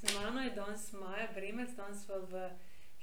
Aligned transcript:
Z 0.00 0.14
mano 0.14 0.40
je 0.40 0.50
danes 0.50 0.92
Maja 0.92 1.28
Bremec, 1.34 1.76
danes 1.76 2.04
smo 2.04 2.14
v 2.24 2.50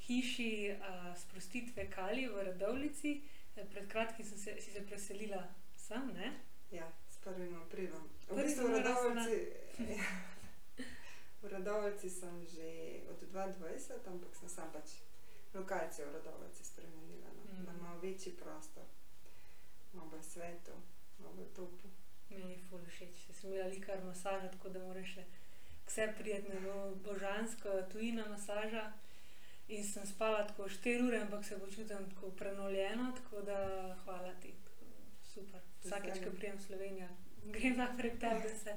hiši 0.08 0.74
a, 0.82 1.14
sprostitve 1.16 1.86
Kali 1.94 2.26
v 2.28 2.44
Radovlici. 2.44 3.22
E, 3.56 3.66
Pred 3.70 3.86
kratkim 3.86 4.26
sem 4.26 4.38
se, 4.38 4.62
si 4.62 4.72
se 4.72 4.82
preselila 4.82 5.46
sem, 5.78 6.10
ne? 6.14 6.42
Ja, 6.72 6.90
s 7.10 7.22
1. 7.22 7.62
aprilom. 7.62 8.10
V 8.30 8.42
bistvu 8.42 8.68
v. 8.68 8.82
Radovljici, 8.82 9.38
v 11.42 11.46
Radovljici 11.46 12.10
sem 12.10 12.46
že 12.50 12.70
od 13.14 13.22
22, 13.30 14.10
ampak 14.10 14.34
sem 14.36 14.50
sam 14.50 14.74
pač 14.74 15.06
lokacijo 15.54 16.10
v 16.10 16.14
Radovljici 16.18 16.66
spremenila. 16.66 17.30
No. 17.30 17.54
Mhm. 17.54 17.66
Da 17.66 17.72
imam 17.78 18.00
večji 18.02 18.34
prostor, 18.34 18.90
malo 19.94 20.10
bolj 20.10 20.24
svetu, 20.24 20.74
malo 21.20 21.34
bolj 21.34 21.54
topu. 21.54 21.94
Meni 22.30 22.52
je 22.52 22.60
ful 22.70 22.82
všeč. 22.82 23.30
Jaz 23.30 23.38
Sem 23.38 23.54
imela 23.54 23.70
likar 23.70 24.04
masaža, 24.04 24.50
tako 24.50 24.70
da 24.70 24.80
moram 24.80 25.06
še 25.06 25.24
vse 25.88 26.14
prijetno, 26.18 26.56
bo- 26.62 26.96
božansko, 26.96 27.70
tujina 27.92 28.26
masaža. 28.30 28.92
In 29.68 29.84
sem 29.84 30.06
spala 30.08 30.48
tako 30.48 30.64
4 30.64 31.08
ure, 31.08 31.18
ampak 31.18 31.46
se 31.46 31.60
počutim 31.60 32.10
tako 32.10 32.32
prenovljeno, 32.32 33.12
tako 33.16 33.42
da 33.42 33.58
hvala 34.04 34.34
ti. 34.42 34.54
Tako, 34.64 34.86
super. 35.34 35.62
Vsakeč, 35.84 36.24
ko 36.24 36.32
prijem 36.38 36.58
v 36.58 36.62
Slovenijo, 36.62 37.08
grem 37.44 37.78
naprej 37.78 38.20
tam, 38.20 38.42
da 38.42 38.50
se 38.50 38.76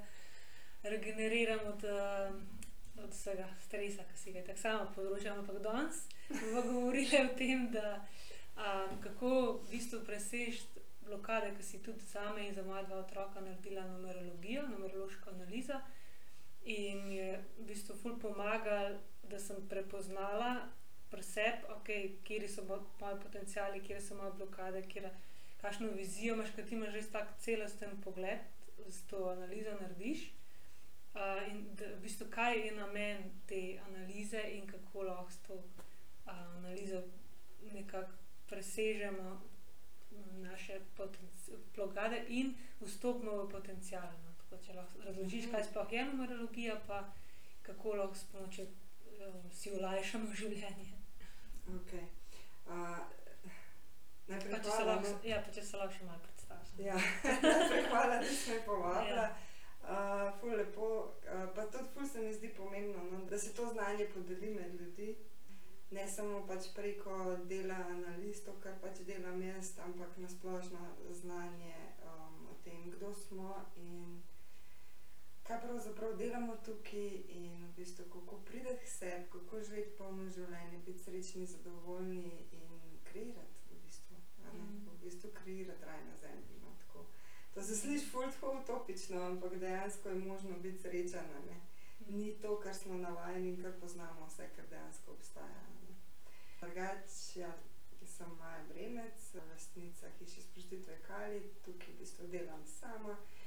regeneriram 0.83 1.61
od, 1.67 1.85
eh, 1.85 2.33
od 3.05 3.11
vsega 3.11 3.49
stresa, 3.67 4.03
ki 4.03 4.19
si 4.19 4.33
ga 4.33 4.43
tako 4.45 4.59
sama 4.59 4.93
povzročam. 4.95 5.39
Ampak 5.39 5.63
danes 5.63 6.09
bomo 6.29 6.63
govorili 6.63 7.21
o 7.31 7.37
tem, 7.39 7.71
da 7.71 8.07
um, 8.57 9.01
kako 9.03 9.53
v 9.53 9.71
bistvu 9.71 10.01
presežeš 10.07 10.63
blokade, 11.07 11.55
ki 11.57 11.63
si 11.63 11.83
tudi 11.83 12.01
same 12.07 12.49
in 12.49 12.55
za 12.55 12.63
moja 12.63 12.83
dva 12.83 12.97
otroka 12.97 13.41
naredila 13.41 13.87
numerologijo, 13.87 14.69
numerološko 14.69 15.31
analizo. 15.31 15.81
In 16.65 17.07
mi 17.09 17.17
je 17.17 17.39
v 17.59 17.67
bistvu 17.67 17.97
ful 17.97 18.19
pomagal, 18.21 18.99
da 19.23 19.39
sem 19.39 19.69
prepoznala 19.69 20.69
pri 21.11 21.23
sebi, 21.23 21.67
okay, 21.75 22.17
kje 22.25 22.49
so 22.49 22.63
mo- 22.69 22.87
moji 23.01 23.17
potencijali, 23.23 23.81
kje 23.81 24.01
so 24.01 24.15
moje 24.15 24.33
blokade, 24.37 24.83
kjera, 24.83 25.11
kakšno 25.61 25.89
vizijo 25.97 26.35
imaš, 26.35 26.51
ker 26.57 26.67
ti 26.67 26.75
imaš 26.75 26.93
res 26.95 27.09
tak 27.11 27.33
celosten 27.39 27.97
pogled, 28.05 28.39
s 28.89 29.03
to 29.11 29.29
analizo 29.31 29.75
narediš. 29.81 30.31
Uh, 31.11 31.43
in 31.51 31.65
da, 31.75 31.89
v 31.97 32.03
bistvu, 32.05 32.29
kaj 32.31 32.59
je 32.67 32.73
namen 32.77 33.25
te 33.47 33.81
analize 33.89 34.43
in 34.55 34.67
kako 34.67 35.03
lahko 35.03 35.33
s 35.33 35.39
to 35.47 35.55
uh, 35.55 36.37
analizo 36.57 37.03
nekako 37.73 38.13
presežemo 38.47 39.41
naše 40.43 40.81
blokade 41.75 42.25
in 42.29 42.55
vstopimo 42.81 43.45
v 43.45 43.51
potencijal. 43.51 44.13
No. 44.25 44.30
Če 44.67 44.77
lahko 44.77 45.03
razložiš, 45.07 45.51
kaj 45.53 45.65
sploh 45.71 45.93
je 45.93 46.05
numerologija, 46.05 46.77
pa 46.87 47.05
kako 47.63 47.95
lahko 48.01 48.15
s 48.15 48.25
pomočjo 48.33 48.65
uh, 48.65 49.53
si 49.53 49.73
olajšamo 49.73 50.35
življenje. 50.41 50.97
Okay. 51.81 52.07
Uh, 52.67 52.99
najprej 54.29 54.53
Pa 54.53 54.59
če, 54.59 54.71
se 54.71 54.77
hvala, 54.77 54.95
lahko, 54.95 55.13
no. 55.13 55.29
ja, 55.29 55.43
pa 55.47 55.55
če 55.55 55.65
se 55.65 55.81
lahko 55.81 55.97
še 55.99 56.09
malo 56.09 56.23
predstaviš. 56.27 56.75
Ja, 56.87 56.99
najprej 57.47 57.87
hvala, 57.91 58.21
da 58.21 58.35
si 58.35 58.53
me 58.53 58.61
povabila. 58.67 59.27
Ja. 59.29 59.47
Uh, 59.81 60.29
ful 60.39 60.55
lepo, 60.55 60.89
uh, 61.25 61.47
pa 61.57 61.65
tudi 61.73 61.89
ful 61.95 62.07
se 62.07 62.23
mi 62.23 62.33
zdi 62.35 62.53
pomembno, 62.55 63.03
no, 63.11 63.25
da 63.31 63.39
se 63.39 63.55
to 63.57 63.67
znanje 63.73 64.11
podeli 64.15 64.53
med 64.55 64.75
ljudi. 64.81 65.15
Ne 65.91 66.05
samo 66.07 66.45
pač 66.47 66.69
preko 66.75 67.15
dela 67.51 67.81
analiz, 67.91 68.45
to, 68.47 68.53
kar 68.63 68.77
pač 68.83 69.01
delam 69.09 69.41
jaz, 69.43 69.73
ampak 69.83 70.21
nasplošno 70.23 70.85
znanje 71.11 71.75
um, 72.07 72.45
o 72.53 72.55
tem, 72.63 72.85
kdo 72.93 73.11
smo 73.15 73.57
in 73.75 74.21
kaj 75.51 75.61
pravzaprav 75.61 76.17
delamo 76.17 76.57
tukaj, 76.57 77.09
in 77.29 77.67
v 77.67 77.73
bistvu 77.77 78.05
kako 78.13 78.37
priti 78.39 78.75
k 78.83 78.89
sebi, 78.89 79.25
kako 79.33 79.63
živeti 79.63 79.97
polno 79.99 80.29
življenje, 80.31 80.79
biti 80.87 81.03
srečni, 81.03 81.47
zadovoljni 81.47 82.47
in 82.53 82.99
kreirati. 83.05 83.59
V 83.71 83.81
bistvu? 83.85 84.17
Mm. 84.53 84.85
v 84.87 84.95
bistvu 85.03 85.31
kreirati 85.35 85.85
raj 85.85 86.05
na 86.05 86.17
zemlji. 86.17 86.61
No, 86.63 86.77
tako. 86.83 87.07
to 87.55 87.63
se 87.63 87.77
sliši 87.77 88.07
ful 88.11 88.31
tako 88.31 88.53
utopično, 88.61 89.23
ampak 89.23 89.59
dejansko 89.59 90.09
je 90.09 90.15
možno 90.15 90.59
biti 90.59 90.83
srečen. 90.83 91.27
ne. 91.49 91.59
Ni 92.07 92.33
to, 92.43 92.61
kar 92.61 92.75
smo 92.75 92.99
navajeni 92.99 93.49
in 93.49 93.63
kar 93.63 93.73
poznamo, 93.81 94.27
vse, 94.27 94.49
kar 94.57 94.71
dejansko 94.71 95.13
obstaja. 95.13 95.67
Drugač, 96.61 97.37
ja, 97.37 97.53
sem 98.07 98.31
Maja 98.39 98.65
Bremec, 98.69 99.35
lastnica 99.51 100.07
hiše 100.19 100.43
sprostitve 100.43 100.99
Kali, 101.09 101.43
tukaj 101.65 101.95
v 101.95 101.99
bistvu 101.99 102.27
delam 102.27 102.67
sama. 102.67 103.19
Ne 103.19 103.41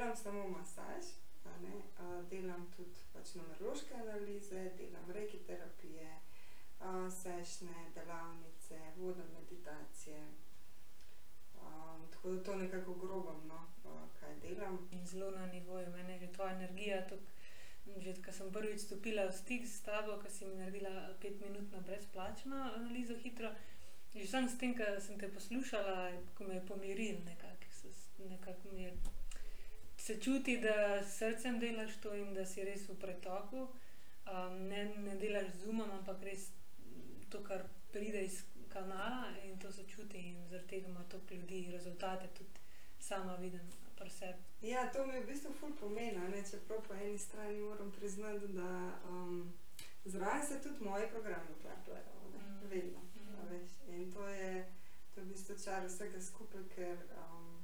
delam 0.00 0.16
samo 0.16 0.48
masaž, 0.48 1.04
a 1.44 1.50
ne, 1.62 1.82
a 1.98 2.22
delam 2.30 2.66
tudi 2.76 3.02
pač 3.12 3.34
numerološke 3.34 3.94
analize, 3.94 4.62
delam 4.78 5.10
reiki 5.12 5.38
terapije, 5.46 6.14
a, 6.80 7.10
sešne, 7.10 7.90
delavnice, 7.94 8.78
vodne 8.96 9.24
meditacije. 9.34 10.22
Um, 11.60 12.08
tako 12.12 12.30
da 12.30 12.42
to 12.42 12.56
nekako 12.56 12.94
grobam, 12.94 13.44
no, 13.48 13.60
a, 13.84 14.08
kaj 14.20 14.40
delam. 14.40 14.88
In 14.92 15.06
zelo 15.06 15.30
na 15.30 15.46
nivoju, 15.46 15.90
meni 15.90 16.12
je 16.12 16.32
tvoja 16.32 16.52
energija. 16.52 17.04
Že 17.96 18.16
ko 18.24 18.32
sem 18.32 18.52
prvič 18.52 18.80
stopila 18.80 19.26
v 19.26 19.36
stik 19.36 19.68
s 19.68 19.82
tabo, 19.82 20.16
ko 20.22 20.30
si 20.30 20.46
mi 20.46 20.56
naredila 20.56 21.12
petminutno 21.20 21.80
brezplačno 21.80 22.56
analizo 22.76 23.16
hitro, 23.18 23.50
že 24.14 24.26
sam 24.26 24.48
s 24.48 24.58
tem, 24.58 24.76
ko 24.76 24.84
sem 25.00 25.18
te 25.18 25.28
poslušala, 25.28 26.12
ko 26.34 26.44
me 26.44 26.54
je 26.54 26.66
pomiril, 26.66 27.24
nekako 27.24 27.66
nekako 28.28 28.72
mi 28.72 28.82
je. 28.82 29.19
Se 30.10 30.20
čuti, 30.20 30.56
da 30.58 31.02
s 31.04 31.18
srcem 31.18 31.60
delaš 31.60 32.00
to 32.02 32.14
in 32.14 32.34
da 32.34 32.42
si 32.46 32.64
res 32.64 32.88
v 32.88 32.96
pretoku. 32.98 33.60
Um, 34.26 34.56
ne, 34.66 34.84
ne 34.98 35.14
delaš 35.14 35.52
z 35.60 35.68
umom, 35.70 35.90
ampak 35.90 36.24
res 36.26 36.48
to, 37.30 37.38
kar 37.46 37.62
pride 37.92 38.24
iz 38.26 38.40
kanala 38.72 39.28
in 39.44 39.58
to 39.58 39.70
se 39.72 39.84
čuti 39.86 40.18
in 40.18 40.48
zaradi 40.48 40.68
tega 40.68 40.88
ima 40.88 41.04
toliko 41.04 41.34
ljudi 41.34 41.70
rezultate 41.72 42.26
tudi 42.34 42.58
sama 42.98 43.36
vidim 43.36 43.70
pri 43.98 44.10
sebi. 44.10 44.42
Ja, 44.62 44.90
to 44.92 45.06
mi 45.06 45.14
je 45.14 45.20
v 45.20 45.26
bistvu 45.26 45.52
ful 45.60 45.76
pomena, 45.80 46.28
ne? 46.28 46.42
čeprav 46.50 46.82
po 46.88 46.94
eni 46.94 47.18
strani 47.18 47.60
moram 47.60 47.92
priznati, 47.92 48.48
da 48.48 48.98
um, 49.08 49.52
zraven 50.04 50.46
se 50.46 50.62
tudi 50.62 50.84
moji 50.84 51.06
programi 51.10 51.54
ne, 51.64 52.02
Mm. 52.40 52.68
vedno. 52.68 53.00
Mm. 53.14 53.34
a 53.38 53.44
veš. 53.50 53.70
In 53.88 54.12
to 54.12 54.28
je, 54.28 54.66
to 55.14 55.20
je 55.20 55.24
v 55.24 55.28
bistvu 55.28 55.54
čar 55.64 55.86
vsega 55.86 56.20
skupaj, 56.20 56.62
ker, 56.74 56.98
um, 57.16 57.59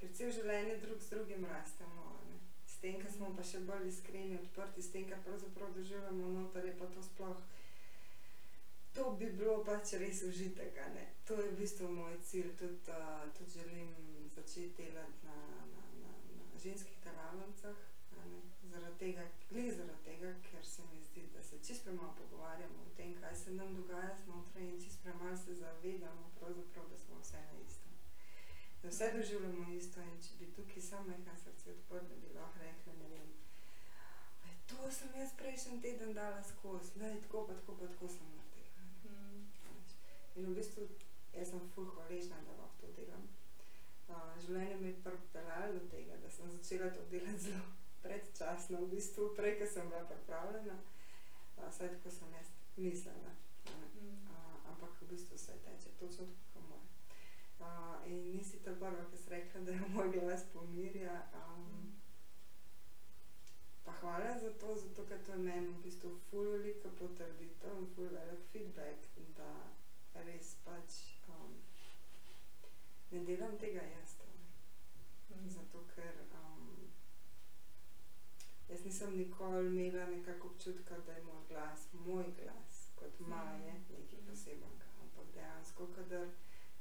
ker 0.00 0.12
cel 0.16 0.30
življenje 0.32 0.76
drug 0.82 1.02
z 1.04 1.14
drugim 1.14 1.46
rastemo. 1.52 2.04
Ne? 2.28 2.38
S 2.64 2.78
tem, 2.82 2.96
ker 3.02 3.12
smo 3.12 3.32
pa 3.36 3.44
še 3.44 3.60
bolj 3.68 3.90
iskreni, 3.90 4.38
odprti, 4.40 4.84
s 4.84 4.92
tem, 4.94 5.04
kar 5.08 5.20
pravzaprav 5.26 5.74
doživljamo 5.76 6.30
noter, 6.38 6.70
je 6.70 6.76
pa 6.78 6.88
to 6.94 7.04
sploh. 7.04 7.42
To 8.96 9.10
bi 9.20 9.28
bilo 9.38 9.60
pač 9.66 9.92
res 10.02 10.22
užitek. 10.26 10.80
To 11.28 11.36
je 11.38 11.50
v 11.52 11.58
bistvu 11.60 11.90
moj 11.92 12.16
cilj. 12.26 12.50
Tudi, 12.58 12.80
uh, 12.90 13.28
tudi 13.36 13.60
želim 13.60 13.92
začeti 14.34 14.72
delati 14.80 15.28
na, 15.28 15.36
na, 15.74 15.84
na, 16.00 16.14
na 16.48 16.58
ženskih 16.64 16.96
delavnicah. 17.04 17.86
Zaradi 18.70 18.98
tega, 18.98 19.22
zaradi 19.50 20.02
tega, 20.04 20.32
ker 20.46 20.66
se 20.66 20.82
mi 20.90 21.00
zdi, 21.06 21.26
da 21.34 21.42
se 21.42 21.58
čist 21.66 21.84
premalo 21.84 22.14
pogovarjamo 22.18 22.82
o 22.86 22.90
tem, 22.96 23.14
kaj 23.20 23.34
se 23.34 23.54
nam 23.54 23.74
dogaja 23.74 24.16
znotraj 24.24 24.66
in 24.68 24.82
čist 24.82 25.02
premalo 25.02 25.36
se 25.36 25.54
zavedamo, 25.54 26.30
da 26.40 26.98
smo 26.98 27.20
vse 27.22 27.40
na 27.46 27.62
istem. 27.66 27.89
Da 28.82 28.88
vse 28.88 29.12
doživljamo 29.16 29.72
isto 29.72 30.00
in 30.00 30.22
če 30.22 30.38
bi 30.38 30.52
tukaj 30.56 30.82
samo 30.82 31.08
nekaj 31.08 31.36
srce 31.44 31.72
odprli, 31.72 32.20
bi 32.22 32.34
lahko 32.34 32.58
rekli, 32.58 32.92
ne 33.02 33.08
vem. 33.08 33.28
"Ej, 34.44 34.54
To 34.66 34.90
sem 34.90 35.14
jaz 35.14 35.30
prejšnji 35.36 35.80
teden 35.82 36.12
dala 36.14 36.42
skozi, 36.42 36.98
je 37.00 37.22
tako, 37.22 37.46
pa 37.46 37.54
tako, 37.54 37.76
pa 37.80 37.86
tako 37.86 38.08
sem 38.08 38.26
naredila. 38.36 38.82
ne." 39.04 39.10
Mm. 39.10 39.48
In 40.36 40.46
v 40.46 40.54
bistvu 40.56 40.88
jaz 41.32 41.50
sem 41.50 41.70
ful 41.74 41.84
hvaležna, 41.94 42.36
da 42.46 42.52
lahko 42.52 42.80
to 42.80 42.92
delam. 42.96 43.28
Uh, 44.08 44.32
življenje 44.42 44.76
me 44.76 44.88
je 44.88 45.02
pripeljalo 45.04 45.72
do 45.78 45.82
tega, 45.90 46.16
da 46.16 46.30
sem 46.30 46.50
začela 46.50 46.90
to 46.90 47.04
delati 47.10 47.38
zelo 47.38 47.66
predčasno, 48.02 48.80
v 48.80 48.90
bistvu 48.94 49.34
prej, 49.36 49.58
ker 49.58 49.68
sem 49.68 49.88
bila 49.88 50.04
pripravljena, 50.04 50.78
uh, 51.56 51.68
vsaj 51.68 51.92
tako 51.94 52.10
sem 52.10 52.32
jaz 52.32 52.48
mislila. 52.76 53.34
ne. 53.66 53.84
Mm. 54.00 54.26
Uh, 54.32 54.70
ampak 54.72 55.02
v 55.02 55.10
bistvu 55.12 55.36
vse 55.36 55.58
teče 55.64 55.92
točno 56.00 56.26
tako, 56.26 56.48
kot 56.54 56.68
mora. 56.70 56.99
In 58.06 58.30
nisi 58.32 58.62
ta 58.64 58.72
prva, 58.72 59.04
ki 59.10 59.16
si 59.16 59.30
rekla, 59.30 59.60
da 59.60 59.72
je 59.72 59.80
moj 59.80 60.10
glas 60.10 60.44
pomirja. 60.52 61.28
Um, 61.34 61.92
pa 63.84 63.92
hvala 63.92 64.38
za 64.38 64.50
to, 64.58 64.76
zato 64.76 65.06
ker 65.06 65.24
to 65.26 65.32
je 65.32 65.38
meni 65.38 65.66
v 65.68 65.82
bistvu 65.82 66.18
ful 66.30 66.42
velika 66.42 66.88
potrditev 66.88 67.78
in 67.78 67.86
ful 67.94 68.04
velik 68.04 68.40
feedback, 68.52 68.96
da 69.36 69.50
res 70.14 70.56
pač 70.64 71.18
um, 71.28 71.54
ne 73.10 73.24
delam 73.24 73.58
tega 73.58 73.82
jaz. 73.82 74.16
Mm. 75.30 75.48
Zato 75.48 75.84
ker 75.94 76.24
um, 76.34 76.90
jaz 78.68 78.84
nisem 78.84 79.16
nikoli 79.16 79.66
imela 79.66 80.06
nekako 80.06 80.48
občutka, 80.48 80.98
da 81.06 81.12
je 81.12 81.22
moj 81.22 81.46
glas, 81.48 81.88
moj 81.92 82.24
glas, 82.42 82.88
kot 82.96 83.20
maje, 83.20 83.72
nekaj 83.72 84.16
Mhm. 84.16 84.26
posebenega. 84.30 84.86
Ampak 85.00 85.34
dejansko, 85.34 85.86
kadar 85.86 86.09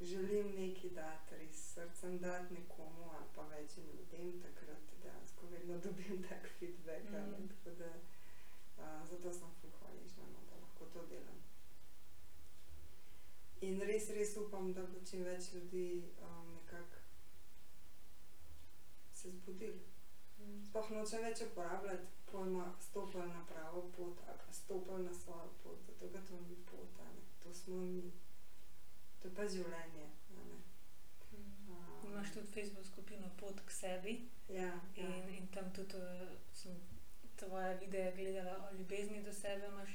želim 0.01 0.47
nekaj 0.55 0.89
dati, 0.89 1.35
res 1.35 1.73
srcem 1.73 2.19
dati 2.19 2.53
nekomu 2.53 3.03
ali 3.11 3.25
pa 3.35 3.47
večjim 3.47 3.85
ljudem, 3.85 4.41
takrat 4.41 4.83
dejansko 5.03 5.47
vedno 5.47 5.77
dobim 5.77 6.23
tak 6.29 6.49
feedback. 6.59 7.03
Mm. 7.09 7.47
Tako 7.47 7.75
da 7.75 7.91
a, 8.77 9.05
zato 9.05 9.33
sem 9.33 9.49
ful 9.61 9.71
hvaležna, 9.79 10.23
no, 10.23 10.39
da 10.49 10.55
lahko 10.61 10.85
to 10.85 11.05
delam. 11.05 11.43
In 13.61 13.81
res, 13.81 14.09
res 14.09 14.37
upam, 14.37 14.73
da 14.73 14.85
bo 14.87 15.03
čim 15.05 15.23
več 15.23 15.53
ljudi 15.53 16.03
um, 16.21 16.53
nekako 16.53 17.01
se 19.11 19.31
zbudilo. 19.31 19.83
Mm. 20.39 20.63
Sploh 20.69 20.91
nočem 20.95 21.23
več 21.23 21.41
uporabljati 21.41 22.07
pojma 22.31 22.73
stopili 22.79 23.27
na 23.27 23.45
pravo 23.45 23.81
pot 23.97 24.23
ali 24.27 24.37
pa 24.45 24.53
stopili 24.53 25.03
na 25.03 25.13
svojo 25.13 25.49
pot, 25.63 25.79
zato 25.85 26.09
ker 26.13 26.25
to 26.27 26.41
ni 26.41 26.55
pot, 26.71 26.99
to 27.43 27.53
smo 27.53 27.75
mi. 27.75 28.11
To 29.19 29.27
je 29.27 29.33
pa 29.33 29.47
življenje. 29.47 30.05
Mm. 30.29 30.61
Um, 31.67 32.05
Imaš 32.05 32.31
tudi 32.31 32.47
Facebook 32.49 32.85
skupino 32.85 33.29
Pot 33.35 33.61
k 33.61 33.71
sebi 33.71 34.13
Ja, 34.49 34.61
ja. 34.61 35.07
in, 35.07 35.29
in 35.31 35.47
tam 35.47 35.71
tudi 35.71 35.95
uh, 35.95 36.21
sem 36.53 36.71
tvoje 37.37 37.77
videe 37.77 38.11
gledala 38.13 38.55
o 38.61 38.73
ljubezni 38.73 39.23
do 39.23 39.33
sebe, 39.33 39.67
imaš, 39.67 39.91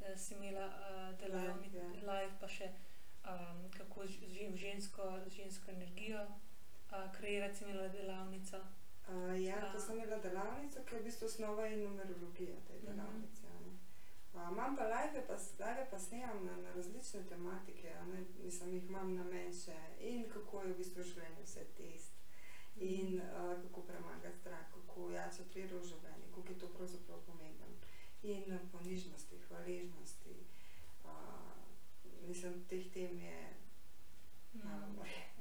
uh, 0.00 0.16
si 0.16 0.34
imela 0.34 0.66
uh, 0.68 1.18
delavni 1.18 1.68
Live, 1.68 1.78
ja. 1.78 2.12
live, 2.12 2.32
pa 2.38 2.48
še 2.48 2.70
um, 3.24 3.60
kako 3.70 4.06
ž- 4.06 4.24
že 4.28 4.48
v 4.48 4.56
žensko, 4.58 5.02
žensko 5.28 5.70
energijo 5.70 6.22
uh, 6.22 6.36
kreirati, 7.12 7.56
si 7.56 7.64
imela 7.64 7.88
delavnico. 7.90 8.62
Uh, 9.08 9.34
ja, 9.38 9.60
to 9.72 9.80
sem 9.80 9.96
imela 9.96 10.18
delavnico, 10.18 10.82
ki 10.82 10.94
je 10.94 11.00
v 11.00 11.04
bistvu 11.04 11.26
osnova 11.26 11.66
in 11.66 11.82
numerologija 11.82 12.56
tej 12.62 12.78
Mhm. 12.78 12.86
delavnici. 12.88 13.42
a 13.44 13.47
imam 14.52 14.76
pa 14.76 14.84
live, 14.84 15.26
pa, 15.26 15.34
live 15.34 15.86
pa 15.90 15.98
snemam 15.98 16.44
na, 16.46 16.56
na 16.56 16.74
različne 16.74 17.22
tematike, 17.28 17.94
ne. 18.12 18.24
mislim, 18.44 18.74
jih 18.74 18.84
imam 18.84 19.14
na 19.14 19.24
menše 19.24 19.76
in 20.00 20.30
kako 20.30 20.62
je 20.62 20.72
v 20.72 20.76
bistvu 20.76 21.02
življenje 21.02 21.42
vse 21.44 21.64
test. 21.76 22.12
In 22.76 23.20
uh, 23.20 23.62
kako 23.62 23.82
premagati 23.82 24.38
strah, 24.38 24.66
kako 24.74 25.10
jačati 25.10 25.62
vero 25.62 25.78
v 25.78 25.88
življenje, 25.88 26.28
kako 26.34 26.52
je 26.52 26.58
to 26.58 26.68
pravzaprav 26.68 27.24
pomembno. 27.26 27.66
In 28.22 28.52
uh, 28.52 28.60
ponižnosti, 28.72 29.40
hvaležnosti. 29.48 30.36
Uh, 31.04 31.10
mislim, 32.28 32.64
teh 32.70 32.92
tem 32.94 33.18
je 33.18 33.40
malo 34.62 34.86
Mm. 34.88 35.37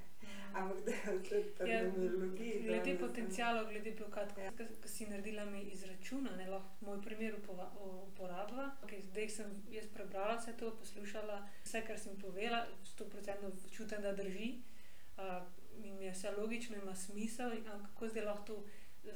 Ampak 0.54 0.86
da 0.86 0.92
je 0.96 1.20
tudi 1.54 1.72
Ja, 1.72 1.84
numerologija. 1.84 2.54
Glede 2.54 2.68
danes, 2.70 2.88
a 2.88 2.94
ne. 2.94 3.00
potencijalov, 3.00 3.70
glede 3.70 3.92
blokad, 3.92 4.34
Ja. 4.38 4.52
ki 4.52 4.88
si 4.88 5.06
naredila 5.06 5.46
mi 5.46 5.62
izračuna, 5.64 6.36
ne 6.36 6.48
lahko 6.48 6.86
moj 6.86 7.02
primer 7.02 7.36
uporabila. 8.04 8.72
Okay, 8.84 9.02
zdaj 9.02 9.30
sem 9.30 9.46
jaz 9.70 9.88
prebrala 9.88 10.36
vse 10.36 10.54
to, 10.54 10.72
poslušala 10.76 11.38
vse, 11.64 11.82
kar 11.82 12.00
si 12.00 12.10
mi 12.10 12.20
povedala, 12.20 12.62
sto 12.86 13.06
procentno 13.06 13.52
čutim, 13.72 14.02
da 14.02 14.14
drži. 14.14 14.62
Uh, 15.18 15.24
in 15.84 15.98
mi 15.98 16.06
je 16.06 16.12
vse 16.12 16.32
logično, 16.32 16.76
ima 16.78 16.96
smisel, 16.96 17.54
in 17.54 17.68
ampak 17.68 17.92
kako 17.92 18.08
zdaj 18.08 18.24
lahko 18.24 18.44
to, 18.46 18.64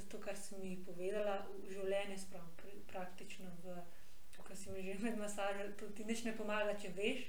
to, 0.09 0.19
kar 0.19 0.37
si 0.37 0.55
mi 0.55 0.83
povedala, 0.85 1.35
v 1.59 1.71
življenje 1.71 2.17
spravim 2.17 2.49
pr 2.57 2.67
praktično. 2.87 3.45
V, 3.63 3.81
Ko 4.41 4.55
si 4.55 4.71
mi 4.71 4.81
že 4.83 4.97
med 4.99 5.17
masažo, 5.17 5.63
to 5.77 5.87
ti 5.87 6.03
nič 6.03 6.23
ne 6.23 6.33
pomaga, 6.33 6.73
če 6.73 6.89
veš, 6.89 7.19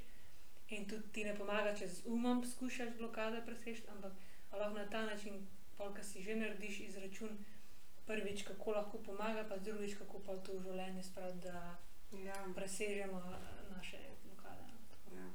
in 0.72 0.86
tudi 0.86 1.12
ti 1.12 1.24
ne 1.24 1.34
pomaga, 1.34 1.74
če 1.74 1.88
z 1.88 2.06
umom 2.06 2.44
skušaš 2.44 2.96
blokade 2.98 3.42
preseči, 3.46 3.82
ampak 3.88 4.12
lahko 4.52 4.74
na 4.74 4.86
ta 4.86 5.02
način, 5.02 5.40
pol, 5.76 5.92
ko 5.92 6.02
si 6.02 6.22
že 6.22 6.36
narediš 6.36 6.80
izračun, 6.80 7.38
prvič, 8.06 8.42
kako 8.42 8.72
lahko 8.72 8.98
pomaga, 9.00 9.44
pa 9.44 9.56
drugič, 9.58 9.94
kako 9.94 10.19
pa 10.19 10.36
to 10.38 10.58
življenje 10.60 11.02
spraviti, 11.02 11.48
da 11.48 11.78
Ja, 12.14 12.44
presežemo 12.54 13.19
eh, 13.19 13.36
naše 13.72 13.96
blokade. 14.24 14.64
ja. 15.10 15.26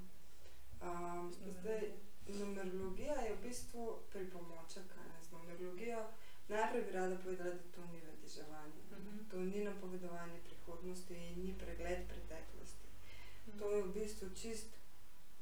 Um, 0.79 1.33
zdaj, 1.53 1.89
numerologija 2.29 3.15
je 3.15 3.35
v 3.35 3.41
bistvu 3.41 3.99
pripomoček. 4.09 4.85
ne. 4.97 5.21
Z 5.21 5.31
numerologijo 5.31 6.03
najprej 6.47 6.81
bi 6.81 6.91
rada 6.91 7.15
povedala, 7.15 7.49
da 7.51 7.71
to 7.71 7.81
ni 7.85 7.99
vedeževanje. 7.99 8.81
Mhm. 8.91 9.17
To 9.31 9.37
ni 9.39 9.63
napovedovanje 9.63 10.39
prihodnosti 10.41 11.13
in 11.13 11.39
ni 11.39 11.53
pregled 11.53 12.05
preteklosti. 12.07 12.87
To 13.59 13.71
je 13.71 13.83
v 13.83 13.93
bistvu 13.93 14.29
čist 14.35 14.67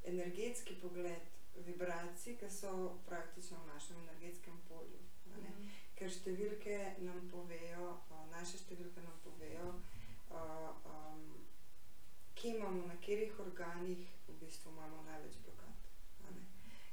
energetski 0.06 0.75
pogled 0.81 1.31
vibracij, 1.66 2.38
ki 2.38 2.50
so 2.52 2.72
praktično 3.06 3.57
v 3.63 3.74
našem 3.74 3.98
energetskem 4.04 4.62
polju. 4.69 5.02
ne. 5.25 5.50
Mhm. 5.50 5.69
ker 5.96 6.10
številke 6.10 6.78
nam 7.00 7.30
povejo, 7.31 7.86
naše 8.31 8.57
številke 8.57 9.02
nam 9.02 9.16
povejo, 9.24 9.69
um, 10.31 11.22
kje 12.36 12.56
imamo, 12.57 12.86
na 12.88 12.98
katerih 13.00 13.40
organih 13.40 14.04
v 14.28 14.36
bistvu 14.42 14.74
imamo 14.74 15.04
največ 15.07 15.38
blokad. 15.46 15.86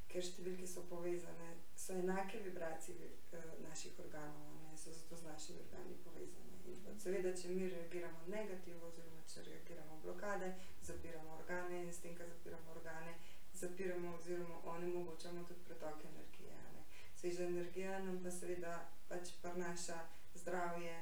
Ker 0.07 0.21
številke 0.21 0.67
so 0.69 0.85
povezane, 0.89 1.49
so 1.75 1.97
enake 1.97 2.39
vibracije 2.45 3.09
eh, 3.33 3.53
naših 3.65 3.97
organov, 3.99 4.51
a 4.53 4.59
ne, 4.61 4.77
so 4.77 4.93
zato 4.93 5.17
z 5.17 5.25
našimi 5.25 5.63
organi 5.65 5.97
povezane. 6.05 6.52
Pa 6.63 6.95
seveda, 6.99 7.33
če 7.35 7.49
mi 7.51 7.69
reagiramo 7.69 8.25
negativno, 8.27 8.87
oziroma 8.87 9.23
če 9.27 9.43
reagiramo 9.47 9.99
blokade, 10.03 10.53
zapiramo 10.81 11.37
organe 11.37 11.81
in 11.83 11.91
s 11.93 12.03
tem, 12.03 12.15
ko 12.15 12.27
zapiramo 12.27 12.71
organe, 12.75 13.15
zapiramo 13.53 14.15
oziroma 14.15 14.61
onemogočamo 14.75 15.43
tudi 15.47 15.65
pretok 15.67 16.05
energije. 16.11 16.55
ne. 16.75 16.85
Sveža 17.15 17.43
energija 17.43 17.99
nam 18.03 18.23
pa 18.23 18.31
seveda 18.31 18.77
pač 19.09 19.35
prinaša 19.41 19.99
zdravje, 20.35 20.95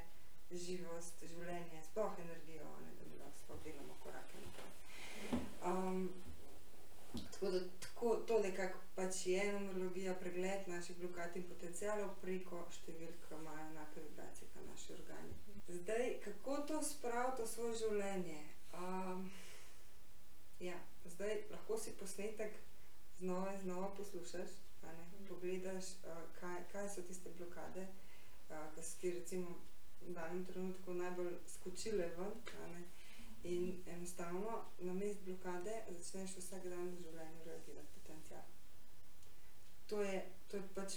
živost, 0.52 1.24
življenje, 1.24 1.84
sploh 1.92 2.20
energijo, 2.26 2.68
ne, 2.84 2.92
da 3.00 3.24
lahko 3.24 3.44
sploh 3.44 3.64
delamo 3.64 3.96
korake 4.04 4.42
naprej. 4.44 4.72
Um, 5.66 6.10
tako 7.14 7.52
da 7.52 7.60
tako, 7.86 8.16
to 8.28 8.40
nekako 8.44 8.80
pač 8.96 9.26
je 9.28 9.46
numerologija, 9.54 10.16
pregled 10.20 10.68
naših 10.68 10.98
blokad 11.00 11.36
in 11.40 11.48
potencialov 11.50 12.16
preko 12.22 12.66
številk, 12.78 13.24
ki 13.28 13.40
imajo 13.40 13.70
enake 13.72 14.04
vibracije 14.10 14.52
kot 14.54 14.68
naši 14.68 14.94
organi. 15.00 15.51
Zdaj, 15.72 16.20
kako 16.24 16.58
to 16.58 16.84
spraviti 16.84 17.42
v 17.42 17.48
svoje 17.48 17.76
življenje? 17.76 18.42
Um, 18.74 19.32
ja, 20.60 20.76
zdaj 21.06 21.44
lahko 21.52 21.78
si 21.78 21.92
posnetek 21.92 22.54
znova 23.20 23.54
in 23.54 23.60
znova 23.60 23.90
poslušaš, 23.96 24.50
Mhm. 24.84 25.26
pogledaš, 25.30 25.86
uh, 25.86 26.08
kaj, 26.40 26.64
kaj 26.72 26.90
so 26.90 27.02
tiste 27.02 27.30
blokade, 27.30 27.88
uh, 28.50 28.76
ki 28.76 28.84
so 28.84 28.98
ti 29.02 29.12
recimo 29.12 29.56
v 30.02 30.14
danem 30.14 30.46
trenutku 30.46 30.94
najbolj 30.94 31.34
skočile 31.48 32.10
ven. 32.18 32.86
In 33.44 33.84
enostavno 33.88 34.66
na 34.80 34.94
mest 34.94 35.20
blokade 35.26 35.84
začneš 35.90 36.36
vsak 36.38 36.64
dan 36.70 36.90
v 36.90 37.02
življenju 37.02 37.46
reagirati 37.46 37.88
potencial. 37.94 38.44
To 39.88 40.02
je, 40.04 40.20
to 40.48 40.58
je 40.58 40.64
pač 40.76 40.94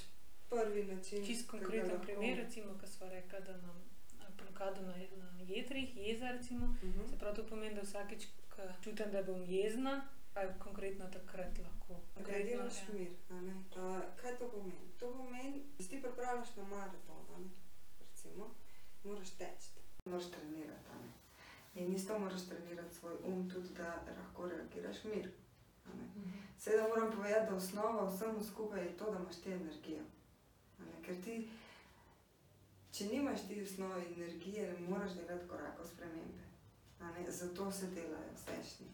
prvi 0.50 0.84
način. 0.84 1.26
Čist 1.26 1.42
ki 1.42 1.46
ga 1.46 1.58
konkreten 1.58 2.00
primer, 2.00 2.36
recimo, 2.36 2.74
ko 2.80 2.86
smo 2.86 3.08
rekli, 3.08 3.40
da 3.46 3.52
eh, 3.52 3.93
blokado 4.42 4.82
na, 4.82 4.92
na 4.92 5.40
jetrih, 5.46 5.96
jeza 5.96 6.30
recimo. 6.30 6.66
Mhm. 6.66 7.08
Se 7.10 7.18
pravi, 7.18 7.36
to 7.36 7.46
pomeni, 7.46 7.74
da 7.74 7.80
vsakeč, 7.82 8.26
ko 8.56 8.62
čutim, 8.82 9.10
da 9.12 9.22
bom 9.22 9.44
jezna, 9.44 10.08
kaj 10.34 10.58
konkretno 10.58 11.06
takrat 11.06 11.58
lahko. 11.58 12.00
Konkretno, 12.14 12.32
Reagiraš 12.38 12.78
ja. 12.88 12.94
mir. 12.94 13.12
a. 13.30 13.34
Uh, 13.34 14.02
kaj 14.22 14.38
to 14.38 14.48
pomeni? 14.48 14.88
To 14.98 15.12
pomeni, 15.12 15.62
da 15.78 15.84
se 15.84 15.90
ti 15.90 16.02
pripravljaš 16.02 16.56
na 16.56 16.64
maraton, 16.64 17.24
a 17.34 17.36
recimo, 18.00 18.54
moraš 19.04 19.30
teči, 19.30 19.68
moraš 20.04 20.30
trenirati. 20.30 20.90
a. 20.90 21.24
In 21.74 21.94
isto 21.94 22.18
moraš 22.18 22.46
trenirati 22.48 22.94
svoj 22.94 23.14
um, 23.24 23.50
tudi 23.50 23.68
da 23.76 24.02
lahko 24.18 24.48
reagiraš 24.48 25.04
mir. 25.04 25.30
a. 25.86 25.88
Mhm. 25.94 26.30
Seveda 26.58 26.88
moram 26.88 27.12
povedati, 27.12 27.50
da 27.50 27.56
osnova 27.56 28.14
vsemu 28.14 28.42
skupaj 28.42 28.82
je 28.82 28.96
to, 28.96 29.10
da 29.10 29.18
imaš 29.18 29.46
energijo. 29.46 30.02
A 30.78 30.82
Ne, 30.84 31.02
ker 31.06 31.22
ti, 31.24 31.48
če 32.94 33.06
nimaš 33.10 33.48
ti 33.48 33.62
osnove 33.62 34.02
energije, 34.16 34.72
ne 34.80 34.88
moreš 34.88 35.16
delati 35.18 35.48
korakov 35.48 35.86
spremembe. 35.86 36.44
A 37.00 37.10
Ne, 37.10 37.30
zato 37.30 37.72
se 37.72 37.86
delajo 37.86 38.34
sešni, 38.36 38.86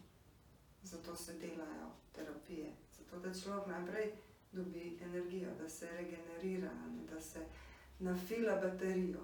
zato 0.83 1.15
se 1.15 1.33
delajo 1.33 1.87
terapije, 2.15 2.71
zato 2.97 3.19
da 3.19 3.33
človek 3.33 3.67
najprej 3.67 4.11
dobi 4.51 4.97
energijo, 5.01 5.49
da 5.61 5.69
se 5.69 5.91
regenerira, 5.91 6.71
ne, 6.73 7.05
da 7.13 7.21
se 7.21 7.45
nafila 7.99 8.55
baterijo. 8.55 9.21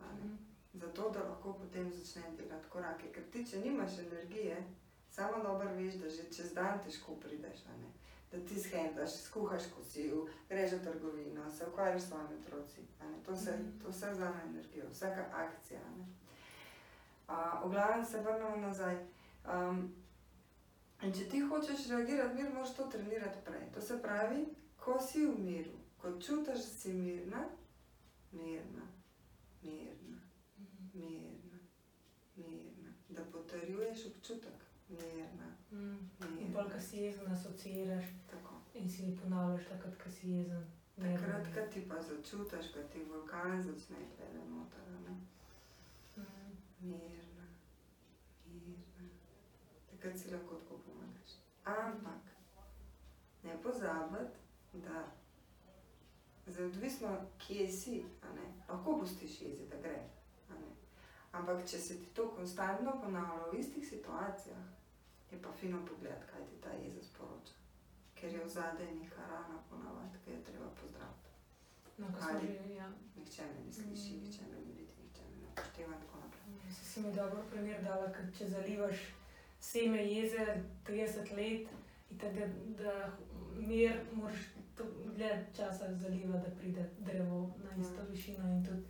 Mhm. 0.00 0.34
Zato, 0.74 1.10
da 1.10 1.28
lahko 1.28 1.52
potem 1.52 1.92
začne 1.92 2.22
delati 2.36 2.68
korake. 2.68 3.12
Ker 3.12 3.22
ti, 3.32 3.46
če 3.50 3.60
nimaš 3.60 3.98
energije, 3.98 4.56
samo 5.10 5.42
dobro 5.42 5.74
veš, 5.74 5.94
da 5.94 6.08
že 6.08 6.30
čez 6.36 6.54
dan 6.54 6.80
težko 6.84 7.16
prideš. 7.16 7.66
a 7.66 7.76
ne. 7.76 7.90
Da 8.32 8.38
ti 8.38 8.56
shendaš, 8.56 9.12
skuhaš 9.18 9.62
kosil, 9.68 10.16
greš 10.48 10.72
v 10.72 10.82
trgovino, 10.82 11.50
se 11.50 11.66
ukvarjaš 11.66 12.02
s 12.02 12.08
svojimi 12.08 12.34
otroci. 12.36 12.80
To, 13.26 13.36
se, 13.36 13.52
Mhm. 13.52 13.78
to 13.78 13.88
vse 13.90 14.10
vzame 14.10 14.42
energijo, 14.42 14.88
vsaka 14.88 15.26
akcija. 15.32 15.80
ne. 15.98 16.06
A, 17.28 17.62
v 17.64 17.70
glavnem 17.70 18.04
se 18.04 18.20
vrnemo 18.20 18.56
nazaj. 18.58 18.96
Um, 19.46 19.94
in 21.02 21.12
če 21.12 21.24
ti 21.24 21.40
hočeš 21.40 21.86
reagirati 21.88 22.34
mir, 22.34 22.52
moraš 22.52 22.74
to 22.74 22.84
trenirati 22.84 23.38
prej. 23.44 23.72
To 23.72 23.80
se 23.80 24.02
pravi, 24.02 24.46
ko 24.76 25.00
si 25.02 25.26
v 25.26 25.38
miru, 25.38 25.70
ko 25.98 26.10
čutiš, 26.12 26.46
da 26.46 26.72
si 26.72 26.92
mirna, 26.92 27.44
mirna, 28.32 28.86
mirna 29.62 30.18
Mhm. 30.58 30.90
mirna, 30.94 31.58
mirna. 32.36 32.88
Da 33.08 33.22
potrjuješ 33.24 34.06
občutek, 34.06 34.54
mirna, 34.92 35.48
Mhm. 35.70 35.98
In 36.20 36.34
mirna. 36.36 36.52
pol, 36.54 36.70
ko 36.70 36.80
si 36.80 36.96
jezna, 36.96 37.32
asociiraš. 37.32 38.04
Tako. 38.30 38.52
in 38.74 38.90
si 38.90 39.18
ponavljaš 39.22 39.66
takrat, 39.68 40.02
ko 40.02 40.10
si 40.10 40.30
jezen. 40.30 40.64
Takrat, 40.96 41.46
ko 41.54 41.60
ti 41.72 41.88
pa 41.88 42.02
začutiš, 42.02 42.72
da 42.72 42.82
ti 42.82 43.04
vulkan 43.04 43.62
začne 43.62 43.96
pele 44.16 44.44
noter, 44.50 44.80
ne? 44.90 45.16
Mm. 46.16 46.22
mirna, 46.80 47.46
mirna. 48.46 49.08
Takrat 49.90 50.18
si 50.18 50.30
lahko 50.30 50.54
tako 50.54 50.78
pomagaš. 50.78 51.30
Ampak 51.64 52.22
ne 53.42 53.62
pozabiti, 53.62 54.38
da 54.72 55.04
zdaj 56.46 56.66
odvisno, 56.66 57.16
kje 57.38 57.72
si, 57.72 58.04
lahko 58.68 58.98
pustiš 58.98 59.40
jezi, 59.40 59.68
da 59.70 59.76
gre. 59.76 60.08
Ampak 61.32 61.66
če 61.66 61.78
se 61.78 61.98
ti 61.98 62.06
to 62.06 62.30
konstantno 62.30 63.00
ponavlja 63.02 63.46
v 63.52 63.58
istih 63.58 63.88
situacijah, 63.88 64.64
je 65.32 65.42
pa 65.42 65.52
fino 65.52 65.78
pogled, 65.82 66.20
kaj 66.26 66.42
ti 66.42 66.56
ta 66.60 66.70
jeza 66.72 67.02
sporoča. 67.02 67.54
Ker 68.14 68.30
je 68.30 68.40
v 68.40 68.48
zadaj 68.50 68.90
neka 68.94 69.22
rana 69.24 69.58
ponavadi, 69.70 70.18
ki 70.18 70.30
je 70.30 70.42
treba 70.42 70.68
pozdraviti. 70.72 71.28
No, 71.98 72.06
Ali- 72.22 72.46
že, 72.58 72.74
ja. 72.74 72.88
Nihče 73.16 73.42
me 73.44 73.64
ne 73.66 73.72
sliši, 73.72 74.12
Mm. 74.12 74.20
nihče 74.20 74.42
me 74.42 74.56
ne 74.56 74.64
vidi, 74.68 74.86
nihče 74.98 75.22
me 75.24 75.36
ne 75.36 75.48
upošteva 75.48 75.94
in 75.94 76.00
tako 76.00 76.18
naprej. 76.18 76.72
Si, 76.72 76.84
si 76.84 77.00
mi 77.00 77.12
dobro 77.12 77.42
primer 77.50 77.82
dala, 77.82 78.12
ker 78.12 78.24
če 78.32 78.48
zalivaš 78.48 78.96
seme 79.60 79.98
jeze 80.06 80.46
30 80.84 81.30
let, 81.32 81.68
tako 82.12 82.34
da, 82.34 82.46
da 82.76 82.94
mir 83.58 83.92
moraš 84.12 84.40
dlje 85.06 85.30
časa 85.56 85.94
zalivati, 85.94 86.44
da 86.44 86.56
pride 86.56 86.84
drevo 87.00 87.38
na 87.58 87.70
isto 87.78 88.02
Mm. 88.02 88.10
višino. 88.10 88.44
In 88.46 88.64
tudi 88.64 88.82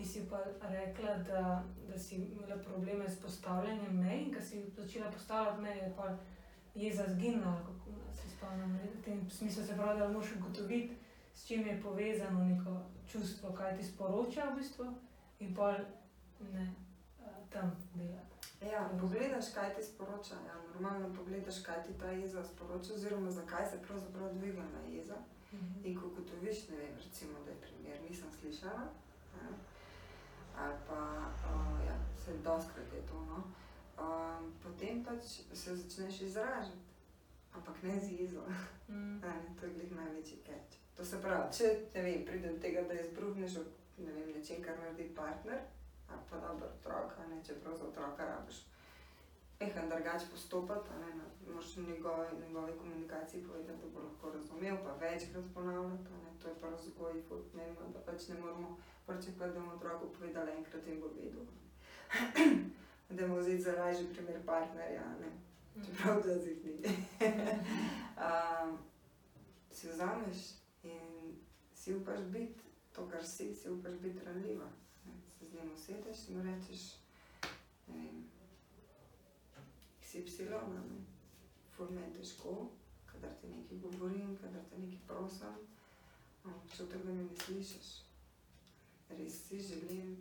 ti 0.00 0.06
si 0.06 0.28
pa 0.28 0.38
rekla, 0.68 1.14
da, 1.14 1.64
da 1.88 1.98
si 1.98 2.14
imela 2.14 2.56
probleme 2.56 3.08
s 3.08 3.20
postavljanjem 3.20 3.96
mej, 4.00 4.22
in 4.22 4.34
ko 4.34 4.40
si 4.40 4.70
začela 4.76 5.10
postavljati 5.10 5.62
meje, 5.62 5.76
je 5.76 5.94
pa 5.96 6.16
jeza 6.74 7.04
zginila, 7.08 7.56
kako 7.66 7.90
se 8.14 8.30
spomnim. 8.36 8.78
V 8.94 9.04
tem 9.04 9.30
smislu 9.30 9.64
se 9.64 9.74
pravi, 9.76 10.00
da 10.00 10.08
moraš 10.08 10.32
ugotoviti, 10.36 10.96
s 11.34 11.46
čim 11.46 11.66
je 11.66 11.82
povezano 11.82 12.44
neko 12.44 12.80
čustvo, 13.08 13.52
kaj 13.52 13.76
ti 13.76 13.84
sporoča 13.84 14.44
v 14.50 14.56
bistvu, 14.56 14.94
in 15.40 15.54
pa 15.54 15.76
ne 16.52 16.74
tam 17.50 17.76
delati. 17.94 18.36
Ja, 18.72 18.90
pogledaš, 19.00 19.52
kaj 19.54 19.74
ti 19.74 19.82
sporoča. 19.82 20.34
Ja, 20.34 20.56
normalno 20.72 21.14
pogledaš, 21.14 21.62
kaj 21.62 21.82
ti 21.82 21.98
ta 22.00 22.10
jeza 22.10 22.44
sporoča, 22.44 22.94
oziroma 22.94 23.30
zakaj 23.30 23.66
se 23.70 23.82
pravzaprav 23.82 24.34
dviga 24.34 24.62
na 24.62 24.80
jeza. 24.96 25.16
In 25.84 26.00
ko 26.00 26.06
ugotoviš, 26.06 26.68
ne 26.68 26.76
vem, 26.76 26.96
recimo, 27.04 27.32
da 27.44 27.50
je 27.50 27.56
primer, 27.60 28.00
nisem 28.08 28.30
slišala, 28.40 28.84
ne, 29.34 29.48
ali 30.56 30.76
pa 30.88 31.00
uh, 31.50 31.86
ja, 31.86 31.96
se 32.24 32.36
doskrat 32.44 32.92
je 32.92 33.02
to, 33.06 33.20
no, 33.24 33.42
um, 33.98 34.52
potem 34.62 35.04
pač 35.04 35.22
se 35.52 35.76
začneš 35.76 36.20
izražati, 36.20 36.86
ampak 37.52 37.82
ne 37.82 38.00
z 38.00 38.20
jezo. 38.20 38.44
Mm. 38.88 39.20
Ne, 39.22 39.54
to 39.60 39.66
je 39.66 39.72
glih 39.72 39.92
največji 39.92 40.36
keč. 40.46 40.78
To 40.96 41.04
se 41.04 41.20
pravi, 41.22 41.52
če 41.54 41.68
ne 41.94 42.02
vem, 42.02 42.24
pride 42.26 42.48
do 42.50 42.58
tega, 42.58 42.82
da 42.88 42.96
izbruhneš 42.98 43.60
v 43.60 44.04
ne 44.04 44.12
vem, 44.12 44.32
nečem, 44.34 44.62
kar 44.64 44.78
naredi 44.78 45.12
partner, 45.14 45.60
ali 46.08 46.24
pa 46.30 46.40
dober 46.42 46.68
otrok, 46.68 47.14
a 47.18 47.26
ne, 47.30 47.38
čeprav 47.46 47.76
za 47.76 47.86
otroka 47.86 48.26
rabiš 48.26 48.64
mehan 49.60 49.88
drugače 49.88 50.26
postopati, 50.30 50.90
ne, 51.00 51.10
moraš 51.46 51.76
v 51.76 51.88
njegovi, 51.88 52.28
njegovi 52.46 52.72
komunikaciji 52.78 53.42
povedati, 53.42 53.80
da 53.82 53.88
bo 53.94 54.00
lahko 54.00 54.30
razumel, 54.30 54.76
pa 54.84 54.92
večkrat 54.92 55.44
ponavljati, 55.54 56.02
ne, 56.02 56.30
to 56.42 56.48
je 56.48 56.54
pa 56.60 56.70
razgoj, 56.70 57.22
ful 57.28 57.38
pomembno, 57.52 57.88
da 57.92 58.00
pač 58.00 58.28
ne 58.28 58.40
moramo 58.40 58.78
pričakovati, 59.06 59.54
da 59.54 59.60
bomo 59.60 59.72
otroku 59.72 60.12
povedali 60.18 60.52
enkrat 60.52 60.86
in 60.86 61.00
bo 61.00 61.08
vedel. 61.08 61.44
da 63.16 63.26
bomo 63.26 63.40
vzeti 63.40 63.62
za 63.62 63.72
lažji 63.72 64.06
primer 64.12 64.46
partnerja, 64.46 65.04
ne. 65.20 65.30
Čeprav 65.86 66.22
da 66.22 66.38
zid 66.38 66.64
ni. 66.64 66.72
um, 68.26 68.78
si 69.70 69.88
vzameš 69.88 70.38
in 70.82 71.36
si 71.74 71.94
upaš 71.94 72.20
biti 72.20 72.60
to, 72.92 73.08
kar 73.08 73.26
si, 73.26 73.54
si 73.54 73.70
upaš 73.70 73.92
biti 73.92 74.24
ranljiva. 74.24 74.68
ne. 75.06 75.12
Se 75.38 75.46
z 75.46 75.54
njim 75.54 75.72
usedeš 75.74 76.28
in 76.28 76.36
mu 76.36 76.42
rečeš, 76.42 76.94
ne 77.86 77.96
vem, 77.96 78.29
psilona, 80.18 80.80
ne. 80.90 81.00
Ful 81.70 81.90
me 81.94 82.02
je 82.02 82.12
težko, 82.18 82.54
kadar 83.06 83.32
ti 83.40 83.48
nekaj 83.48 83.78
govorim, 83.78 84.36
kadar 84.42 84.62
te 84.70 84.78
nekaj 84.78 84.98
prosim, 85.06 85.60
no, 86.44 86.54
občutek, 86.56 87.04
da 87.04 87.12
me 87.12 87.22
ne 87.24 87.36
slišiš. 87.44 87.90
Res 89.10 89.36
si 89.46 89.60
želim, 89.62 90.16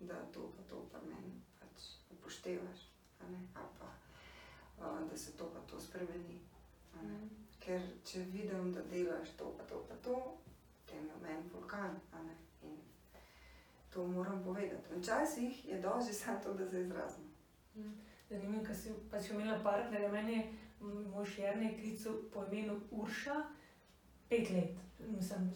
da 0.00 0.14
to 0.32 0.48
pa 0.56 0.62
to 0.68 0.80
pa 0.92 1.00
meni 1.08 1.34
pač 1.60 1.90
upoštevaš, 2.16 2.88
ali 3.20 3.38
pa 3.54 3.88
uh, 4.78 5.10
da 5.10 5.16
se 5.16 5.32
to 5.32 5.50
pa 5.54 5.60
to 5.70 5.80
spremeni. 5.80 6.40
Mm. 6.94 7.28
Ker 7.60 7.82
če 8.04 8.24
vidim, 8.32 8.72
da 8.72 8.82
delaš 8.90 9.36
to, 9.38 9.52
pa 9.58 9.64
to, 9.64 9.84
pa 9.88 9.96
to, 10.04 10.16
potem 10.74 11.06
je 11.08 11.20
meni 11.22 11.50
vulkan. 11.52 12.00
In 12.62 12.76
to 13.90 14.06
moram 14.06 14.44
povedati. 14.44 14.94
Včasih 14.94 15.64
je 15.68 15.82
že 16.06 16.12
samo 16.12 16.40
to, 16.44 16.54
da 16.54 16.70
se 16.70 16.80
izrazim. 16.80 17.30
Mm. 17.74 17.94
Zanimivo, 18.30 18.64
ker 18.64 18.76
si 18.76 18.92
pač 19.10 19.30
imela 19.30 19.58
partnerja, 19.60 20.08
meni 20.10 20.32
je 20.32 20.44
m, 20.80 21.10
moj 21.10 21.26
šerni 21.26 21.74
klical 21.74 22.12
po 22.32 22.44
imenu 22.46 22.78
Urša 22.92 23.36
pet 24.28 24.50
let. 24.50 24.74
Mislim, 25.08 25.50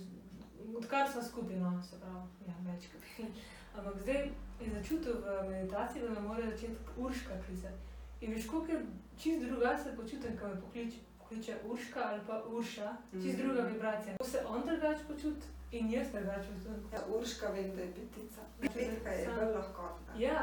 odkar 0.77 1.09
smo 1.09 1.23
skupaj, 1.23 1.57
no, 1.57 1.83
se 1.83 1.97
pravi, 1.97 2.17
ja, 2.47 2.55
več 2.65 2.87
kot 2.87 3.01
pet 3.07 3.25
let. 3.25 3.43
Ampak 3.75 4.01
zdaj 4.01 4.23
je 4.61 4.71
začutil 4.73 5.15
v 5.17 5.49
meditaciji, 5.49 6.03
da 6.03 6.11
me 6.11 6.21
mora 6.23 6.47
začeti 6.47 6.77
Urška 6.99 7.35
klicati. 7.47 7.81
In 8.21 8.33
veš, 8.35 8.47
koliko 8.47 8.73
je 8.73 8.81
čist 9.17 9.43
drugače 9.43 9.83
se 9.83 9.97
počutim, 9.97 10.37
ko 10.37 10.49
me 10.49 10.61
pokliče, 10.61 10.97
pokliče 11.19 11.55
Urška 11.65 12.01
ali 12.05 12.21
pa 12.27 12.43
Urša, 12.49 12.89
čist 13.13 13.35
Mhm. 13.35 13.43
druga 13.43 13.63
vibracija. 13.65 14.17
Ko 14.17 14.27
se 14.27 14.43
on 14.47 14.63
drugače 14.67 15.05
počuti 15.07 15.47
in 15.73 15.91
jaz 15.91 16.09
drugače 16.13 16.49
počutim. 16.49 16.89
Ja, 16.93 17.01
Urška 17.11 17.47
vem, 17.49 17.77
da 17.77 17.83
je 17.83 17.93
petica. 17.95 18.43
Petka 18.61 19.11
je 19.13 19.27
bolj 19.29 19.55
lahkotna. 19.55 20.13
Ja, 20.19 20.38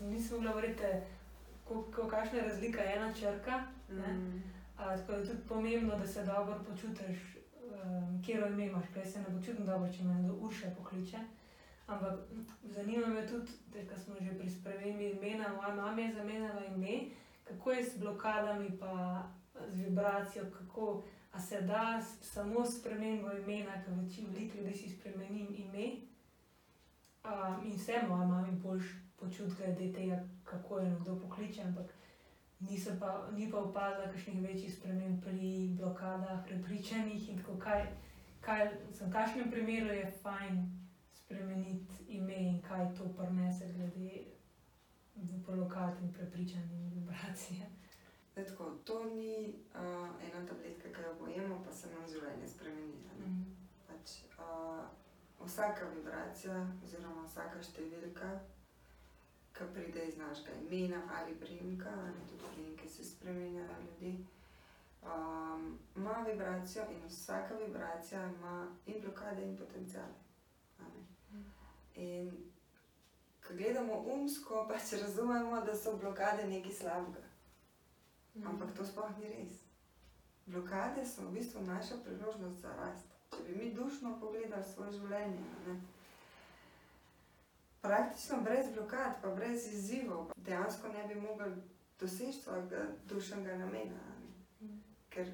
nisem 0.00 0.36
mogla 0.36 0.52
verjeti, 0.52 0.82
kakšna 2.10 2.38
je 2.38 2.44
razlika 2.44 2.84
ena 2.84 3.12
črka. 3.14 3.62
Mm. 3.90 4.42
A, 4.76 4.96
tako 4.96 5.12
da 5.12 5.18
je 5.18 5.26
tudi 5.26 5.48
pomembno, 5.48 5.98
da 5.98 6.06
se 6.06 6.24
dobro 6.24 6.64
počutiš, 6.70 7.36
um, 7.84 8.22
kje 8.22 8.42
ime 8.48 8.66
imaš. 8.66 8.84
Prej 8.92 9.04
se 9.04 9.18
ne 9.18 9.24
počutim 9.24 9.66
dobro, 9.66 9.92
če 9.92 10.04
me 10.04 10.14
nekdo 10.14 10.34
urše 10.40 10.74
pokliče. 10.78 11.18
Ampak 11.86 12.18
zanima 12.62 13.06
me 13.06 13.26
tudi, 13.26 13.50
da 13.90 13.98
smo 13.98 14.14
že 14.20 14.38
pri 14.38 14.50
spremembi 14.50 15.10
imena, 15.10 15.48
moja 15.48 15.74
mama 15.74 16.00
je 16.00 16.14
zamenjala 16.14 16.64
ime, 16.64 17.10
kako 17.44 17.72
je 17.72 17.84
s 17.84 17.98
blokadami, 17.98 18.78
pa 18.80 19.22
z 19.68 19.84
vibracijo, 19.84 20.44
kako 20.58 21.02
a 21.32 21.40
se 21.40 21.60
da 21.60 22.02
s, 22.02 22.32
samo 22.32 22.64
s 22.64 22.80
spremembo 22.80 23.32
imena, 23.32 23.84
ker 23.84 23.94
večino 23.94 24.28
veliko 24.32 24.58
ljudi 24.58 24.74
si 24.74 24.88
spremenim 24.88 25.46
ime. 25.56 25.96
Um, 27.24 27.66
in 27.66 27.72
vse 27.72 28.02
moja 28.08 28.26
mama 28.26 28.48
boljš 28.50 28.84
počuti 29.20 29.54
glede 29.58 29.92
tega, 29.92 30.24
kako 30.44 30.78
je 30.78 30.90
nekdo 30.90 31.16
pokliče, 31.20 31.62
ampak 31.62 31.92
pa, 33.00 33.28
ni 33.32 33.50
pa 33.50 33.58
opazila 33.58 34.12
kakšnih 34.12 34.42
večjih 34.42 34.74
sprememb 34.74 35.22
pri 35.24 35.74
blokadah, 35.78 36.44
prepričanjih 36.46 37.28
in 37.28 37.38
tako 37.38 37.58
kaj. 37.58 37.86
kaj 38.40 38.70
v 39.00 39.10
kakšnem 39.12 39.50
primeru 39.50 39.92
je 39.92 40.12
fajn 40.22 40.64
spremeniti 41.12 42.04
ime 42.08 42.34
in 42.34 42.62
kaj 42.62 42.94
to 42.96 43.04
prinese 43.16 43.68
glede 43.72 44.24
blokad 45.46 46.00
in 46.02 46.12
prepričanj 46.12 46.72
in 46.72 46.90
vibracije. 46.94 47.66
Zdaj 48.32 48.44
Tako, 48.44 48.70
to 48.84 49.04
ni 49.04 49.54
uh, 49.74 50.08
ena 50.24 50.46
tabletka, 50.46 50.88
ki 50.92 51.02
jo 51.02 51.14
pojemo, 51.18 51.62
pa 51.64 51.72
se 51.72 51.88
nam 51.90 52.06
življenje 52.08 52.48
spremeni. 52.48 52.94
Mm. 53.18 53.44
Pač, 53.88 54.10
uh, 54.38 54.86
vsaka 55.46 55.88
vibracija, 55.94 56.66
oziroma 56.84 57.26
vsaka 57.26 57.62
številka, 57.62 58.30
ki 59.60 59.74
pride 59.74 60.04
iz 60.04 60.16
našega 60.16 60.50
imena 60.52 61.02
ali 61.18 61.34
primka, 61.34 61.90
ali 61.90 62.12
tudi 62.30 62.44
primke 62.54 62.88
se 62.88 63.04
spremenjajo 63.04 63.68
ljudi, 63.86 64.26
um, 65.02 65.78
ima 65.96 66.24
vibracijo 66.30 66.84
in 66.90 67.08
vsaka 67.08 67.54
vibracija 67.54 68.26
ima 68.26 68.76
in 68.86 69.00
blokade, 69.00 69.42
in 69.42 69.58
potencijale. 69.58 70.14
In 71.94 72.30
ko 73.46 73.54
gledamo 73.54 74.04
umsko, 74.06 74.66
pač 74.68 74.92
razumemo, 75.02 75.60
da 75.60 75.76
so 75.76 75.96
blokade 75.96 76.46
nekaj 76.46 76.72
slabega. 76.72 77.28
Mm. 78.34 78.46
Ampak 78.46 78.76
to 78.76 78.84
sploh 78.84 79.18
ni 79.18 79.28
res. 79.28 79.52
Blokade 80.46 81.06
so 81.06 81.22
v 81.22 81.32
bistvu 81.32 81.62
naša 81.62 81.94
priložnost 82.04 82.60
za 82.60 82.76
rast. 82.76 83.06
Če 83.30 83.42
bi 83.46 83.56
mi 83.56 83.74
dušno 83.74 84.20
pogledali 84.20 84.64
svoje 84.74 84.92
življenje, 84.92 85.42
ne, 85.66 85.80
praktično 87.82 88.40
brez 88.42 88.66
blokad, 88.74 89.22
pa 89.22 89.28
brez 89.28 89.66
izzivov, 89.72 90.28
pa 90.28 90.34
dejansko 90.36 90.88
ne 90.88 91.06
bi 91.06 91.20
mogli 91.20 91.52
doseči 92.00 92.32
svojega 92.32 92.86
dušnega 93.08 93.56
namena. 93.56 94.00
Mm. 94.60 94.80
Ker 95.10 95.32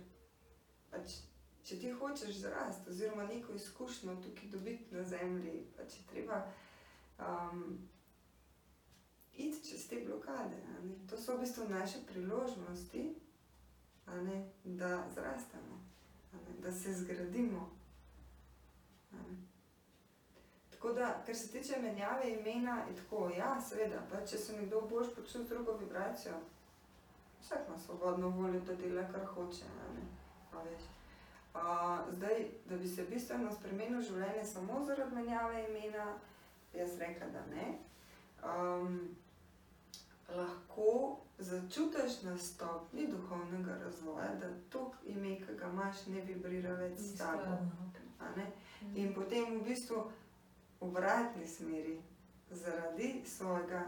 pač, 0.90 1.18
če 1.64 1.78
ti 1.80 1.90
hočeš 1.90 2.40
zrasti, 2.42 2.90
oziroma 2.90 3.26
neko 3.26 3.54
izkušnjo 3.54 4.16
tukaj 4.22 4.48
dobiti 4.50 4.94
na 4.94 5.04
zemlji, 5.04 5.66
pač 5.76 5.98
je 5.98 6.06
treba 6.10 6.42
um, 7.18 7.88
iti 9.34 9.70
čez 9.70 9.88
te 9.88 10.00
blokade. 10.06 10.56
To 11.10 11.16
so 11.16 11.36
v 11.36 11.40
bistvu 11.40 11.68
naše 11.68 11.98
priložnosti, 12.06 13.14
ne, 14.06 14.44
da 14.64 15.08
zrastemo. 15.14 15.82
ne, 16.32 16.60
da 16.62 16.72
se 16.72 16.94
zgradimo. 16.94 17.70
ne. 19.12 19.55
Tako 20.76 20.92
da, 20.92 21.22
kar 21.26 21.36
se 21.36 21.48
tiče 21.52 21.80
menjave 21.82 22.30
imena, 22.30 22.82
je 22.88 22.96
tako, 22.96 23.30
ja, 23.38 23.60
seveda, 23.60 24.02
pa 24.10 24.20
če 24.26 24.38
se 24.38 24.56
nekdo 24.56 24.80
boš 24.80 25.06
počul 25.14 25.42
z 25.42 25.48
drugo 25.48 25.72
vibracijo, 25.72 26.34
vsak 27.40 27.58
ima 27.68 27.78
svobodno 27.78 28.28
voljo, 28.28 28.60
da 28.60 28.74
dela, 28.74 29.02
kar 29.12 29.24
hoče. 29.24 29.64
a 29.64 29.92
ne, 29.94 30.04
a 30.52 30.62
veš. 30.62 30.82
A, 31.54 32.04
zdaj, 32.10 32.46
da 32.68 32.76
bi 32.76 32.88
se 32.88 33.04
bistveno 33.04 33.52
spremenil 33.52 34.02
življenje 34.02 34.44
samo 34.44 34.84
zaradi 34.84 35.14
menjave 35.14 35.64
imena, 35.68 36.18
jaz 36.74 36.98
rekla, 36.98 37.26
da 37.32 37.46
ne. 37.54 37.78
Um, 38.44 39.16
lahko 40.28 41.20
začutiš 41.38 42.22
na 42.22 42.38
stopni 42.38 43.06
duhovnega 43.06 43.78
razvoja, 43.84 44.34
da 44.40 44.52
to 44.68 44.92
ime, 45.04 45.36
ki 45.36 45.56
ga 45.56 45.72
imaš, 45.72 46.06
ne 46.06 46.20
vibrira 46.20 46.74
več 46.74 46.98
s 46.98 47.18
tabo. 47.18 47.56
In 48.94 49.14
potem 49.14 49.58
v 49.58 49.64
bistvu 49.64 50.04
obratni 50.80 51.46
smeri, 51.46 52.02
zaradi 52.50 53.22
svojega, 53.26 53.84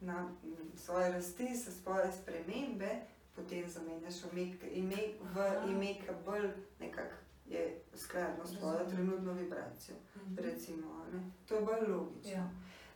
na, 0.00 0.30
svoje 0.76 1.12
rasti, 1.12 1.56
za 1.56 1.70
svoje 1.72 2.12
spremembe, 2.12 2.90
potem 3.36 3.68
zamenjaš 3.68 4.14
ime, 4.24 4.66
ime 4.72 4.96
v 5.34 5.70
ime, 5.70 5.94
ki 5.94 6.08
bolj 6.24 6.48
nekako 6.80 7.14
je 7.46 7.80
skladno 7.94 8.46
s 8.46 8.52
Razumem. 8.52 8.90
trenutno 8.90 9.32
vibracijo. 9.32 9.96
Mhm. 10.16 10.34
Recimo, 10.36 11.04
ne. 11.12 11.30
To 11.48 11.54
je 11.54 11.60
bolj 11.60 11.88
logično. 11.88 12.32
Ja. 12.32 12.50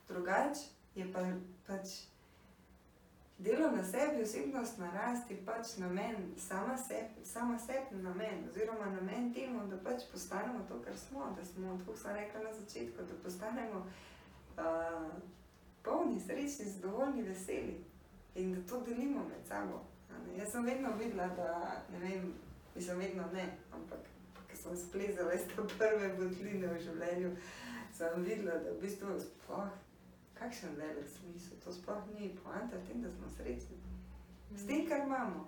Drugače 0.09 0.61
je 0.95 1.13
pa 1.13 1.21
pač 1.67 1.87
delo 3.39 3.71
na 3.71 3.85
sebi, 3.85 4.23
osebnostna 4.23 4.91
rast 4.93 5.31
je 5.31 5.37
pač 5.45 5.77
namen, 5.77 6.17
sama 6.39 6.79
sebi, 6.79 7.25
sama 7.25 7.59
sebi 7.59 8.03
namen, 8.03 8.49
oziroma 8.49 8.87
namen 8.87 9.35
temu, 9.35 9.67
da 9.69 9.77
pač 9.77 10.09
postanemo 10.13 10.65
to, 10.69 10.81
kar 10.85 10.97
smo, 10.97 11.35
da 11.37 11.45
smo, 11.45 11.79
tako 11.79 11.97
sem 11.97 12.15
rekla 12.15 12.41
na 12.41 12.53
začetku, 12.53 13.03
da 13.03 13.15
postanemo 13.25 13.87
uh, 14.57 15.13
polni, 15.85 16.21
srečni, 16.21 16.65
zadovoljni, 16.65 17.23
veseli 17.23 17.85
in 18.35 18.55
da 18.55 18.69
to 18.69 18.81
delimo 18.81 19.25
med 19.29 19.47
sabo. 19.49 19.85
Jaz 20.37 20.53
sem 20.53 20.65
vedno 20.65 20.97
videla, 20.97 21.29
da 21.29 21.83
ne 21.93 21.99
vem, 21.99 22.35
mislim, 22.75 22.99
vedno 22.99 23.25
ne, 23.33 23.49
ampak 23.73 23.99
ko 24.51 24.57
sem 24.57 24.77
splezala 24.77 25.35
iz 25.35 25.45
te 25.49 25.63
prve 25.79 26.09
botline 26.17 26.69
v 26.73 26.81
življenju, 26.81 27.37
sem 27.93 28.23
videla, 28.25 28.59
da 28.65 28.73
v 28.73 28.81
bistvu 28.81 29.19
sploh 29.21 29.69
kakšen 30.39 30.77
velik 30.77 31.09
smisel, 31.09 31.57
to 31.65 31.73
sploh 31.73 32.03
ni 32.15 32.31
poanta 32.45 32.77
v 32.77 32.87
tem, 32.89 33.03
da 33.03 33.11
smo 33.11 33.29
srečni. 33.37 33.77
S 34.55 34.67
tem, 34.67 34.87
kar 34.89 35.07
imamo. 35.07 35.47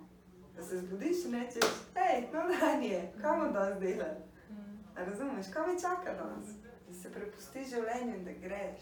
Da 0.55 0.63
se 0.63 0.79
zbudiš 0.81 1.25
in 1.25 1.33
rečeš, 1.39 1.69
hej, 1.95 2.27
no 2.33 2.41
dan 2.51 2.83
je, 2.83 2.99
kaj 3.21 3.37
bomo 3.37 3.51
danes 3.51 3.79
delali? 3.79 4.23
Mhm. 4.49 4.77
A 4.95 5.05
razumeš, 5.05 5.51
kaj 5.53 5.67
me 5.67 5.79
čaka 5.81 6.13
danes? 6.13 6.49
Da 6.87 6.93
se 6.93 7.11
prepustiš 7.11 7.69
življenju 7.69 8.15
in 8.15 8.25
da 8.25 8.33
greš. 8.41 8.81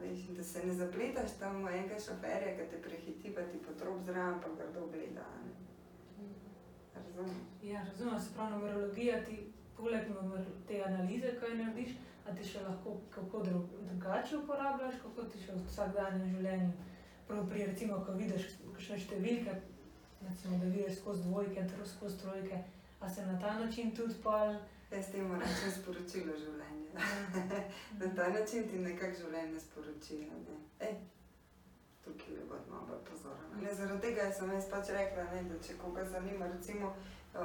Veš, 0.00 0.28
in 0.28 0.34
da 0.36 0.44
se 0.44 0.66
ne 0.66 0.74
zapletaš 0.74 1.32
tam 1.38 1.64
v 1.64 1.72
enega 1.76 1.98
šoferja, 2.00 2.54
ki 2.56 2.70
te 2.70 2.78
prehiti, 2.82 3.34
pa 3.34 3.42
ti 3.42 3.58
potrop 3.58 4.00
zraven, 4.06 4.40
pa 4.40 4.48
grdo 4.56 4.86
gleda. 4.86 5.20
a 5.20 5.40
ne. 5.44 5.52
A 6.96 6.98
Razumeš? 7.04 7.36
Ja, 7.62 7.82
razumem, 7.84 8.20
se 8.20 8.34
pravi, 8.34 8.52
numerologija 8.52 9.24
ti 9.24 9.52
poleg 9.76 10.08
te 10.68 10.82
analize, 10.84 11.34
kaj 11.40 11.54
narediš, 11.56 11.92
a 12.26 12.34
ti 12.36 12.44
še 12.44 12.62
lahko 12.64 12.96
kako 13.10 13.42
dru, 13.46 13.60
drugače 13.88 14.38
uporabljaš, 14.38 15.00
kako 15.02 15.26
ti 15.32 15.42
še 15.44 15.56
v 15.56 15.64
vsakdanjem 15.66 16.34
življenju. 16.34 16.72
Prav 17.28 17.46
pri 17.48 17.66
recimo, 17.70 18.00
ko 18.06 18.16
vidiš 18.18 18.48
kakšne 18.74 18.98
številke, 19.04 19.54
recimo, 20.24 20.58
da 20.58 20.72
vidiš 20.74 20.98
skozi 20.98 21.28
dvojke, 21.28 21.66
skozi 21.86 22.18
trojke, 22.22 22.60
a 23.00 23.08
se 23.08 23.26
na 23.26 23.38
ta 23.40 23.54
način 23.60 23.94
tudi 23.96 24.18
pol. 24.24 24.58
Jaz 24.90 25.12
temu 25.12 25.36
rečem 25.38 25.70
sporočilo 25.70 26.32
življenja. 26.34 27.04
Na 28.00 28.08
ta 28.16 28.24
način 28.34 28.64
ti 28.66 28.80
nekako 28.82 29.20
življenje 29.20 29.60
sporoči. 29.62 30.16
a 30.26 30.38
Ne? 30.48 30.56
Ej, 30.82 30.96
malo 32.70 32.86
bolj 32.88 33.04
pozoren. 33.10 33.62
Ne, 33.62 33.74
zaradi 33.74 34.00
tega 34.00 34.32
sem 34.32 34.50
jaz 34.50 34.68
pač 34.70 34.88
rekla, 34.88 35.24
ne, 35.32 35.42
da 35.42 35.58
če 35.58 35.74
koga 35.78 36.04
zanima, 36.04 36.46
recimo, 36.46 36.94
uh, 37.34 37.40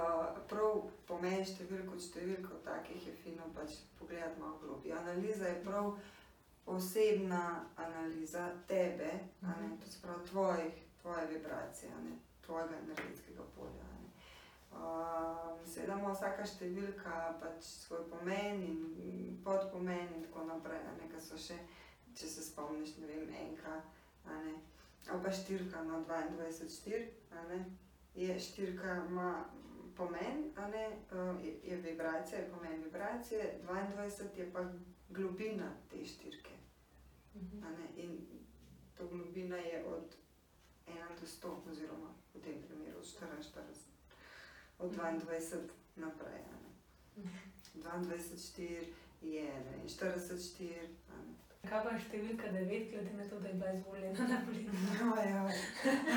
prav 0.49 0.81
pomeni 1.07 1.45
številko, 1.45 1.95
številko 1.99 2.61
takih 2.63 3.07
je 3.07 3.13
fino 3.13 3.43
pač 3.55 3.69
pogledati 3.99 4.39
malo 4.39 4.57
globlje. 4.61 4.93
Analiza 4.93 5.47
je 5.47 5.63
prav 5.63 5.97
osebna 6.65 7.43
analiza 7.77 8.49
tebe, 8.67 9.11
a 9.41 9.47
ne, 9.61 9.67
Mhm. 9.67 9.77
to 9.79 9.87
se 9.87 10.01
pravi 10.01 10.25
tvojih, 10.25 10.73
tvoje 11.01 11.25
vibracije, 11.27 11.91
ne, 12.03 12.15
tvojega 12.41 12.75
energetskega 12.77 13.43
polja. 13.55 13.83
ne. 13.83 14.09
Um, 14.71 15.65
Seveda 15.65 15.93
ima 15.93 16.11
vsaka 16.11 16.43
številka 16.43 17.39
pač 17.39 17.63
svoj 17.63 18.09
pomen 18.09 18.63
in 18.63 19.39
podpomen 19.43 20.07
in 20.15 20.23
tako 20.23 20.43
naprej, 20.43 20.79
a 20.79 20.91
ne, 21.01 21.09
ker 21.09 21.21
so 21.21 21.37
še, 21.37 21.57
če 22.15 22.27
se 22.27 22.41
spomniš, 22.43 22.97
ne 22.97 23.07
vem, 23.07 23.29
enka, 23.29 23.81
ali 24.29 25.23
pa 25.23 25.31
štirka 25.31 25.83
na 25.83 26.05
22, 26.05 26.69
štir, 26.69 27.07
je 28.15 28.39
štirka 28.39 29.05
ima 29.09 29.45
pomen, 29.97 30.51
ne, 30.71 30.85
eh, 31.11 31.45
je, 31.45 31.59
je 31.63 31.77
vibracija, 31.77 32.39
je 32.39 32.49
pomen 32.49 32.83
vibracije, 32.83 33.59
22 33.67 34.37
je 34.37 34.53
pa 34.53 34.71
globina 35.09 35.71
te 35.91 36.05
štirke. 36.05 36.55
Mhm. 37.35 37.63
In 37.95 38.27
to 38.97 39.07
globina 39.07 39.57
je 39.57 39.85
od 39.85 40.15
1 40.87 40.93
do 41.21 41.27
100, 41.27 41.71
oziroma 41.71 42.13
v 42.33 42.41
tem 42.41 42.61
primeru 42.67 42.97
od 42.97 43.05
44, 43.05 43.61
od 44.79 44.91
mhm. 44.91 45.01
22 45.01 45.59
naprej. 45.95 46.41
22, 47.75 48.17
4 48.57 48.81
mhm. 48.81 48.91
je 49.21 49.53
44. 49.87 50.87
Kaj 51.65 51.79
pa 51.83 51.89
je 51.89 51.99
številka 51.99 52.47
9, 52.49 52.91
glede 52.91 53.13
na 53.13 53.25
to, 53.25 53.39
da 53.39 53.47
je 53.47 53.53
bila 53.53 53.71
izvoljena 53.71 54.27
na 54.27 54.37
politiki? 54.45 54.77
Ja, 54.95 55.23
ja. 55.25 55.43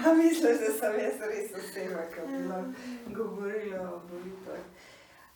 A 0.02 0.14
misliš, 0.14 0.58
da 0.58 0.72
sem 0.72 0.98
jaz 1.00 1.20
res 1.22 1.54
oseba, 1.54 2.02
ki 2.12 2.26
bi 2.26 2.42
lahko 2.44 2.74
govorila 3.14 3.80
o 3.88 4.00
volitvah? 4.04 4.64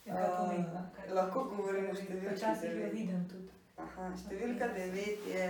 Kaj 0.04 0.28
pomeni? 0.36 0.64
Kaj 0.96 1.12
lahko 1.12 1.44
govorim 1.46 1.86
o 1.86 1.94
številki 1.94 2.34
Včasih 2.34 2.70
jo 2.70 2.76
devet. 2.76 2.92
vidim 2.92 3.22
tudi. 3.28 3.48
Aha, 3.76 4.08
številka 4.14 4.66
9 4.74 4.96
je, 5.26 5.46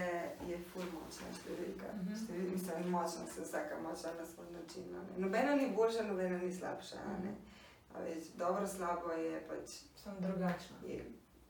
je 0.49 0.59
ful 0.71 0.85
močna 0.93 1.33
številka. 1.33 1.89
Mhm. 1.95 2.15
Števil, 2.17 2.51
mislim, 2.51 2.91
močna 2.91 3.27
se 3.27 3.43
vsaka 3.43 3.81
močna 3.83 4.13
na 4.15 4.27
svoj 4.27 4.47
način. 4.53 4.85
ne. 4.93 5.03
Nobena 5.19 5.57
ni 5.57 5.73
boljša, 5.77 6.03
nobena 6.05 6.39
ni 6.39 6.53
slabša. 6.53 7.03
ne. 7.25 7.35
A 7.95 8.01
veš, 8.01 8.31
dobro, 8.35 8.67
slabo 8.67 9.11
je 9.13 9.41
pač 9.49 9.75
Sem 9.97 10.15
drugačna. 10.21 10.77
je 10.87 11.03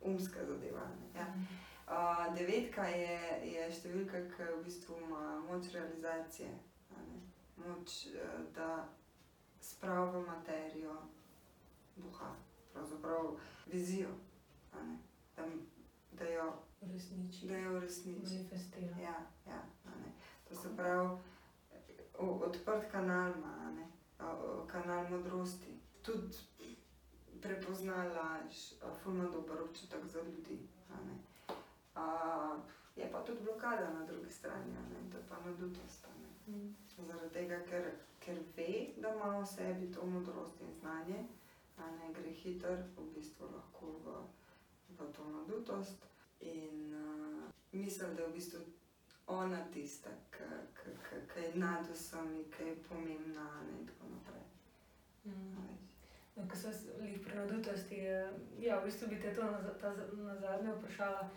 umska 0.02 0.40
zadeva. 0.44 0.86
Ne? 0.90 1.20
Ja. 1.20 1.26
Uh, 1.28 1.71
devetka 2.36 2.86
je, 2.88 3.18
je 3.54 3.70
številka, 3.70 4.22
ki 4.32 4.48
v 4.48 4.62
bistvu 4.64 4.98
ima 5.02 5.40
moč 5.46 5.72
realizacije, 5.74 6.50
ne. 6.90 7.20
moč, 7.56 8.06
eh, 8.06 8.38
da 8.54 8.88
spravi 9.60 10.18
v 10.18 10.26
materijo 10.26 10.96
duha, 11.96 12.34
pravzaprav 12.72 13.36
vizijo, 13.66 14.10
ne. 14.72 14.98
da, 15.36 15.46
da, 16.12 16.24
jo, 16.24 16.52
V 16.82 16.92
resnici. 16.92 17.46
da 17.46 17.58
jo 17.58 17.76
uresniči. 17.76 18.22
Manifestira. 18.22 18.96
Ja, 18.98 19.16
ja, 19.46 19.62
ne. 19.84 20.12
To 20.48 20.54
se 20.54 20.76
pravi, 20.76 21.18
odprt 22.18 22.90
kanal 22.90 23.32
ima, 23.36 23.70
ne. 23.70 23.88
Kanal 24.66 25.10
modrosti. 25.10 25.78
Tudi 26.02 26.38
prepozna 27.42 28.04
laž, 28.04 28.74
fulno 29.02 29.30
dober 29.30 29.62
občutek 29.62 30.06
za 30.06 30.22
ljudi. 30.22 30.58
A, 31.94 32.56
je 32.96 33.08
pa 33.12 33.24
tudi 33.24 33.44
blokada 33.44 33.90
na 33.90 34.06
drugi 34.06 34.30
strani, 34.30 34.72
ne. 34.72 35.10
to 35.10 35.16
je 35.16 35.24
pa 35.28 35.36
nadutost. 35.46 36.04
a 36.04 36.08
ne. 36.20 36.56
Mm. 36.56 36.76
Zaradi 37.06 37.32
tega, 37.32 37.58
ker, 37.70 37.90
ker 38.20 38.38
ve, 38.56 38.88
da 38.96 39.14
ima 39.14 39.38
v 39.38 39.46
sebi 39.46 39.92
to 39.92 40.06
modrost 40.06 40.60
in 40.60 40.72
znanje, 40.80 41.24
a 41.78 41.90
ne 41.90 42.12
gre 42.12 42.30
hiter, 42.30 42.84
v 42.96 43.14
bistvu 43.14 43.48
lahko 43.54 43.86
v, 44.04 44.16
v 44.98 45.12
to 45.12 45.24
nadutost. 45.24 45.96
In 46.40 46.94
uh, 46.94 47.50
mislim, 47.72 48.16
da 48.16 48.22
je 48.22 48.28
v 48.28 48.32
bistvu 48.32 48.60
ona 49.26 49.64
tista, 49.72 50.10
ki 50.30 51.40
je 51.40 51.52
nad 51.54 51.88
vsemi, 51.92 52.44
ki 52.56 52.62
je 52.62 52.76
pomembna 52.88 53.40
a 53.40 53.62
ne, 53.62 53.78
in 53.80 53.86
tako 53.86 54.06
naprej. 54.14 54.44
Mm. 55.24 55.56
veš. 55.56 55.82
No, 56.36 56.48
ko 56.48 56.56
sem 56.56 56.72
jih 57.04 57.20
pri 57.24 57.34
nadutosti, 57.36 57.96
ja, 58.60 58.80
v 58.80 58.84
bistvu 58.84 59.08
bi 59.08 59.20
te 59.20 59.34
to 59.34 59.44
na, 59.44 59.74
ta, 59.80 59.92
na 60.16 60.36
zadnje 60.36 60.74
vprašala. 60.74 61.30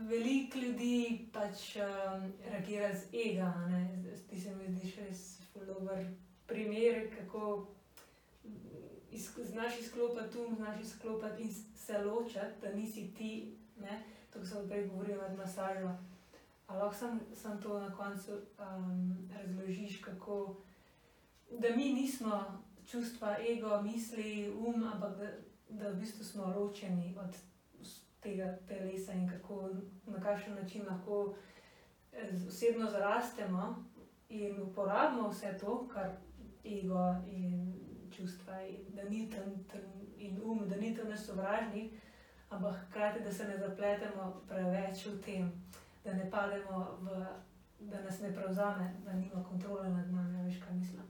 Veliko 0.00 0.58
ljudi 0.58 1.28
pač 1.32 1.76
um, 1.76 2.32
reagira 2.50 2.94
z 2.96 3.08
ega, 3.12 3.52
ti 4.30 4.40
se 4.40 4.54
mi 4.54 4.72
zdiš 4.72 4.96
res 4.96 5.24
ful 5.52 5.66
dober 5.68 6.06
primer, 6.46 7.10
kako 7.18 7.66
iz, 9.10 9.28
znaš 9.50 9.80
izklopiti 9.80 10.38
um, 10.38 10.56
znaš 10.56 10.80
izklopiti 10.80 11.42
in 11.42 11.54
se 11.76 11.98
ločiti, 11.98 12.60
da 12.62 12.72
nisi 12.72 13.14
ti, 13.14 13.56
ne? 13.80 14.02
to 14.32 14.44
sem 14.44 14.68
prej 14.68 14.88
govorila 14.88 15.28
med 15.28 15.38
masažo. 15.38 15.92
A 16.66 16.76
lahko 16.76 16.98
sam, 16.98 17.20
sam 17.34 17.62
to 17.62 17.80
na 17.80 17.96
koncu 17.96 18.32
um, 18.32 19.28
razložiš, 19.34 20.00
kako, 20.00 20.56
da 21.50 21.76
mi 21.76 21.92
nismo 21.92 22.62
čustva, 22.90 23.36
ego, 23.50 23.82
misli, 23.82 24.54
um, 24.66 24.84
ampak 24.94 25.18
da, 25.18 25.28
da 25.68 25.88
v 25.88 26.00
bistvu 26.00 26.24
smo 26.24 26.54
ločeni 26.56 27.16
od 27.18 27.51
tega 28.22 28.56
telesa 28.68 29.12
in 29.12 29.28
kako, 29.28 29.68
na 30.06 30.20
kakšen 30.20 30.54
način 30.54 30.86
lahko 30.86 31.34
eh, 32.12 32.28
osebno 32.48 32.90
zarastemo 32.90 33.84
in 34.28 34.62
uporabimo 34.62 35.28
vse 35.28 35.58
to, 35.60 35.88
kar 35.88 36.10
ego 36.64 37.14
in 37.26 37.74
čustva, 38.16 38.62
in 38.62 38.84
da 38.88 39.04
ni 39.04 39.30
tam, 39.30 39.64
tam 39.72 39.80
in 40.18 40.40
um, 40.44 40.68
da 40.68 40.76
ni 40.76 40.96
tam 40.96 41.08
naš 41.08 41.20
sovražnik, 41.20 41.92
ampak 42.50 42.76
hkrati, 42.88 43.20
da 43.24 43.32
se 43.32 43.44
ne 43.44 43.58
zapletemo 43.58 44.42
preveč 44.48 45.06
v 45.06 45.22
tem, 45.24 45.52
da 46.04 46.12
ne 46.12 46.30
pademo 46.30 46.98
v. 47.00 47.26
Da 47.82 47.98
nas 48.00 48.20
ne 48.20 48.34
prevzame, 48.34 48.94
da 49.04 49.12
nima 49.12 49.44
kontrole 49.44 49.88
nad 49.88 50.12
nami, 50.12 50.44
veš, 50.44 50.60
kaj 50.64 50.74
mislim. 50.74 51.02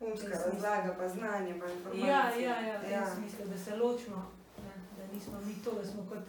Umska 0.00 0.28
razlaga, 0.28 0.94
pa 0.98 1.08
znanje, 1.08 1.60
pa 1.60 1.72
informacije. 1.72 2.06
Ja, 2.06 2.30
ja, 2.36 2.60
ja, 2.60 2.78
v 2.78 2.82
tem 2.82 2.92
ja. 2.92 3.06
smislu, 3.14 3.46
da 3.48 3.58
se 3.58 3.76
ločimo, 3.76 4.32
ne, 4.58 4.72
da 4.96 5.14
nismo 5.14 5.40
mi 5.40 5.54
to, 5.64 5.72
da 5.72 5.84
smo 5.84 6.06
kot 6.08 6.24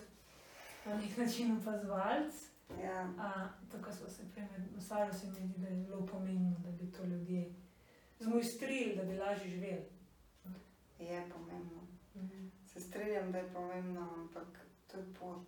na 0.85 0.95
nek 0.95 1.17
način 1.17 1.57
opazovalci. 1.57 2.45
Ja. 2.83 3.13
Tako 3.71 3.91
smo 3.91 4.09
se 4.09 4.21
prej 4.33 4.45
masažo 4.75 5.19
se 5.19 5.27
mi 5.27 5.33
zdi, 5.33 5.53
da 5.57 5.67
je 5.67 5.83
zelo 5.83 6.05
pomembno, 6.05 6.55
da 6.59 6.71
bi 6.71 6.91
to 6.91 7.03
ljudje 7.03 7.53
zmojstrili, 8.19 8.95
da 8.95 9.03
bi 9.03 9.17
lažje 9.17 9.49
živeli. 9.49 9.85
Je 10.99 11.29
pomembno. 11.33 11.81
Mhm. 12.15 12.47
Se 12.65 12.79
strinjam, 12.79 13.31
da 13.31 13.37
je 13.37 13.53
pomembno, 13.53 14.09
ampak 14.13 14.47
to 14.91 14.97
je 14.97 15.03
pot. 15.19 15.47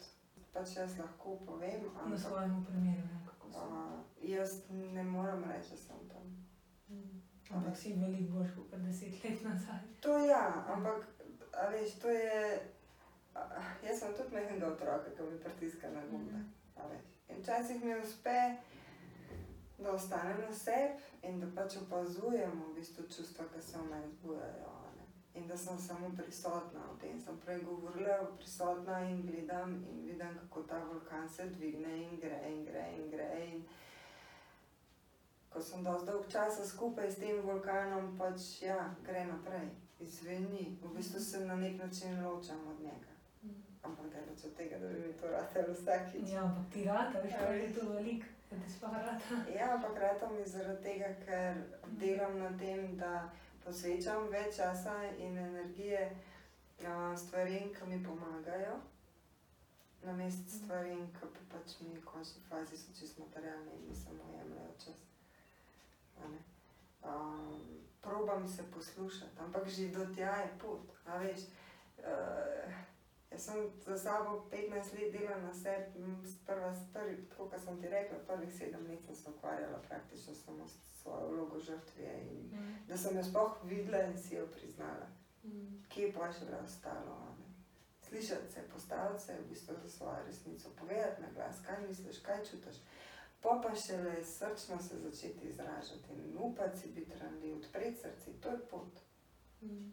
Pač 0.53 0.75
jaz 0.75 0.97
lahko 0.97 1.37
povem. 1.45 1.81
Na 1.95 2.01
Ampak, 2.03 2.19
svojem 2.19 2.65
primeru, 2.65 3.01
ne, 3.03 3.19
kako 3.27 3.51
se. 3.51 3.57
a, 3.59 4.03
jaz 4.21 4.61
ne 4.69 5.03
morem 5.03 5.43
reči, 5.43 5.69
da 5.71 5.77
sem 5.77 6.09
tam. 6.09 6.45
Mhm. 6.89 7.19
Ampak 7.49 7.77
si 7.77 7.93
veliko 7.93 8.33
boljš 8.33 8.49
kot 8.55 8.79
deset 8.79 9.23
let 9.23 9.43
nazaj. 9.43 9.79
To 10.01 10.17
ja, 10.17 10.65
ampak 10.67 11.05
veš, 11.71 11.99
to 11.99 12.09
je. 12.09 12.61
A, 13.35 13.61
jaz 13.83 13.99
sem 13.99 14.13
tudi 14.15 14.35
mehkega 14.35 14.67
otroka, 14.67 15.11
ki 15.15 15.27
mi 15.27 15.39
pritiska 15.43 15.91
na 15.91 16.01
gumbe. 16.11 16.39
A 16.75 16.87
veš. 16.87 17.11
In 17.29 17.41
včasih 17.41 17.83
mi 17.83 17.95
uspe, 17.99 18.55
da 19.77 19.91
ostanem 19.91 20.41
na 20.47 20.53
sebi 20.53 21.03
in 21.23 21.39
da 21.39 21.47
pač 21.55 21.77
opazujem 21.77 22.51
v 22.51 22.73
bistvu 22.75 23.07
čustva, 23.15 23.45
ki 23.53 23.61
se 23.61 23.77
v 23.77 23.89
meni 23.89 24.11
zbujajo. 24.11 24.73
ne. 24.97 25.05
In 25.33 25.47
da 25.47 25.57
sem 25.57 25.79
samo 25.79 26.11
prisotna, 26.17 26.91
o 26.91 26.97
tem 27.01 27.19
sem 27.19 27.37
prej 27.45 27.59
govorila, 27.63 28.31
prisotna 28.37 28.99
in 29.09 29.21
gledam 29.27 29.73
in 29.89 30.05
vidim, 30.07 30.37
kako 30.39 30.63
ta 30.63 30.79
vulkan 30.79 31.29
se 31.29 31.49
dvigne 31.49 31.97
in 32.03 32.19
gre 32.19 32.39
in 32.49 32.65
gre 32.65 32.85
in 32.97 33.09
gre. 33.09 33.45
In 33.47 33.65
ko 35.49 35.61
sem 35.61 35.83
dosti 35.83 36.05
dolg 36.11 36.31
časa 36.31 36.65
skupaj 36.65 37.11
s 37.11 37.19
tem 37.19 37.41
vulkanom, 37.41 38.17
pač 38.17 38.61
ja, 38.61 38.95
gre 39.03 39.25
naprej, 39.25 39.69
izveni, 39.99 40.77
v 40.81 40.95
bistvu 40.95 41.19
se 41.19 41.45
na 41.45 41.55
nek 41.55 41.77
način 41.83 42.25
ločam 42.25 42.67
od 42.67 42.79
njega. 42.79 43.14
Ampak 43.85 44.05
daleč 44.13 44.45
od 44.45 44.53
tega, 44.57 44.79
da 44.81 44.87
bi 44.87 44.99
mi 45.07 45.13
to 45.13 45.31
ratelo 45.31 45.73
vsakič. 45.73 46.29
Ja, 46.33 46.43
ampak 46.43 46.71
ti 46.73 46.83
rata, 46.83 47.21
veš, 47.23 47.33
kaj 47.39 47.59
je 47.59 47.73
to 47.73 47.89
veliko, 47.89 48.27
da 48.49 48.57
ti 48.61 48.71
sploh 48.71 48.93
rata. 48.93 49.41
Ja, 49.55 49.73
ampak 49.75 49.99
rata 50.01 50.29
mi 50.29 50.45
zaradi 50.45 50.83
tega, 50.83 51.09
ker 51.25 51.59
delam 52.01 52.39
na 52.39 52.49
tem, 52.57 52.95
da 52.97 53.29
posvečam 53.65 54.29
več 54.33 54.57
časa 54.57 54.95
in 55.17 55.37
energije 55.37 56.09
stvarem, 57.17 57.71
ki 57.73 57.87
mi 57.87 58.03
pomagajo, 58.03 58.79
namesto 60.03 60.49
stvarem, 60.49 61.07
ki 61.13 61.29
pa 61.33 61.45
pač 61.53 61.79
mi 61.81 61.95
v 61.95 62.03
končni 62.05 62.41
fazi 62.49 62.77
so 62.77 62.93
čisto 62.99 63.23
materialne 63.23 63.71
in 63.73 63.87
mi 63.89 63.95
samo 63.95 64.33
jemljajo 64.37 64.73
čas. 64.85 64.99
Um, 67.05 67.61
probam 68.01 68.47
se 68.47 68.63
poslušati, 68.73 69.39
ampak 69.39 69.67
že 69.67 69.87
do 69.87 70.05
tja 70.15 70.35
je 70.35 70.49
pot. 70.61 70.81
A 71.05 71.17
veš, 71.17 71.39
uh, 71.97 72.73
jaz 73.35 73.45
sem 73.45 73.71
za 73.85 73.97
sabo 73.97 74.47
15 74.51 74.93
let 74.95 75.11
delala 75.11 75.41
na 75.41 75.53
sebi, 75.53 75.99
sprva, 76.23 76.73
prvi, 76.93 77.15
tako 77.29 77.49
kot 77.49 77.63
sem 77.63 77.81
ti 77.81 77.89
rekla, 77.89 78.17
prvih 78.27 78.53
sedem 78.57 78.87
let 78.87 79.05
sem 79.05 79.15
se 79.15 79.29
ukvarjala 79.29 79.79
praktično 79.87 80.33
samo 80.33 80.67
s 80.67 81.01
svojo 81.01 81.27
vlogo 81.29 81.59
žrtve 81.59 82.13
in 82.31 82.49
da 82.87 82.97
sem 82.97 83.17
jo 83.17 83.23
sploh 83.23 83.57
videla 83.63 84.03
in 84.03 84.17
si 84.17 84.35
jo 84.35 84.47
priznala. 84.47 85.07
Kje 85.89 86.13
pa 86.13 86.27
je 86.27 86.37
še 86.37 86.45
le 86.45 86.61
ostalo? 86.63 87.17
ne? 87.39 87.49
Slišati 88.07 88.53
se, 88.53 88.61
postaviti 88.73 89.23
se 89.23 89.35
v 89.39 89.49
bistvu 89.49 89.75
za 89.83 89.89
svojo 89.89 90.23
resnico, 90.27 90.69
povedati 90.79 91.21
na 91.21 91.29
glas, 91.35 91.59
kaj 91.65 91.87
misliš, 91.87 92.19
kaj 92.19 92.45
čutiš. 92.49 92.79
Pa 93.41 93.59
pa 93.63 93.75
šele 93.75 94.23
srčno 94.23 94.79
se 94.81 94.99
začeti 94.99 95.47
izražati 95.47 96.13
in 96.13 96.37
upati 96.37 96.79
si 96.79 96.87
biti 96.87 97.19
ranljiv, 97.19 97.57
odpreti 97.57 98.01
srce, 98.01 98.39
to 98.41 98.49
je 98.49 98.59
pot. 98.71 99.04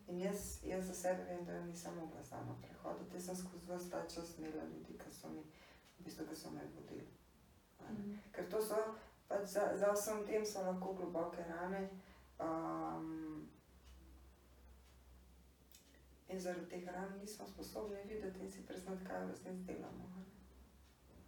In 0.08 0.18
jaz, 0.18 0.64
jaz 0.64 0.87
za 0.87 0.94
sebe 0.94 1.24
vem, 1.24 1.44
da 1.44 1.61
nisem 1.61 1.94
mogla 1.94 2.24
sama 2.24 2.56
prehoditi. 2.62 3.16
Jaz 3.16 3.24
sem 3.24 3.37
skozi 3.37 3.66
vse 3.66 3.90
ta 3.90 4.08
čas 4.14 4.38
imela 4.38 4.64
ljudi, 4.64 4.98
ki 4.98 5.11
so 5.11 5.28
mi, 5.28 5.42
v 5.98 6.04
bistvu, 6.04 6.26
ki 6.26 6.37
so 6.37 6.50
me 6.50 6.61
vodili. 6.74 7.06
ne. 7.80 8.18
Ker 8.32 8.50
to 8.50 8.62
so, 8.62 8.76
pač 9.28 9.48
za, 9.48 9.72
za 9.76 9.92
vsem 9.92 10.26
tem 10.26 10.46
so 10.46 10.62
lahko 10.62 10.92
globoke 10.92 11.44
rane. 11.48 11.88
Um, 12.40 13.48
in 16.28 16.40
zaradi 16.40 16.68
teh 16.68 16.92
ran 16.92 17.18
nismo 17.20 17.46
sposobni 17.46 18.04
videti 18.08 18.40
in 18.40 18.50
si 18.50 18.66
priznati, 18.66 19.04
kaj 19.04 19.24
v 19.24 19.30
resnici 19.30 19.64
delamo. 19.64 20.08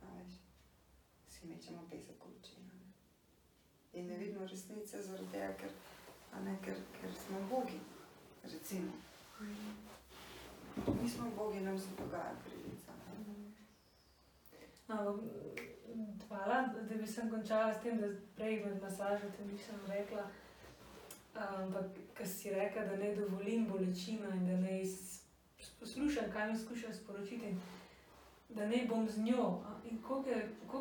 veš, 0.00 0.38
si 1.28 1.46
mečemo 1.46 1.86
pesek 1.90 2.24
v 2.24 2.36
oči. 2.36 2.56
In 3.92 4.06
ne 4.06 4.16
vidimo 4.16 4.46
resnice 4.46 5.02
zaradi 5.02 5.30
tega, 5.32 5.52
ker, 5.60 5.72
ne, 6.44 6.58
ker, 6.64 6.80
ker 7.00 7.12
smo 7.26 7.40
bogi. 7.50 7.80
Recimo. 8.52 8.92
Mi 11.02 11.08
smo 11.08 11.30
bogi, 11.36 11.60
nam 11.60 11.78
se 11.78 11.86
dogaja 11.98 12.32
krivica. 12.44 12.92
No, 14.88 15.18
hvala, 16.28 16.68
da 16.88 16.96
bi 16.96 17.06
sem 17.06 17.30
končala 17.30 17.74
s 17.74 17.82
tem, 17.82 18.00
da 18.00 18.06
prej 18.36 18.64
med 18.64 18.82
masažo 18.82 19.30
te 19.36 19.44
nisem 19.44 19.80
rekla. 19.88 20.26
Ampak, 21.34 21.86
ker 22.14 22.28
si 22.28 22.50
rekla, 22.50 22.84
da 22.84 22.96
ne 22.96 23.14
dovolim 23.14 23.66
bolečino 23.66 24.30
in 24.30 24.46
da 24.46 24.56
ne 24.56 24.82
poslušam, 25.80 26.32
kaj 26.32 26.52
mi 26.52 26.58
skuša 26.58 26.92
sporočiti, 26.94 27.54
da 28.48 28.66
ne 28.66 28.86
bom 28.88 29.08
z 29.08 29.20
njo. 29.20 29.62
A, 29.66 29.74
In 29.90 30.02
koliko 30.02 30.30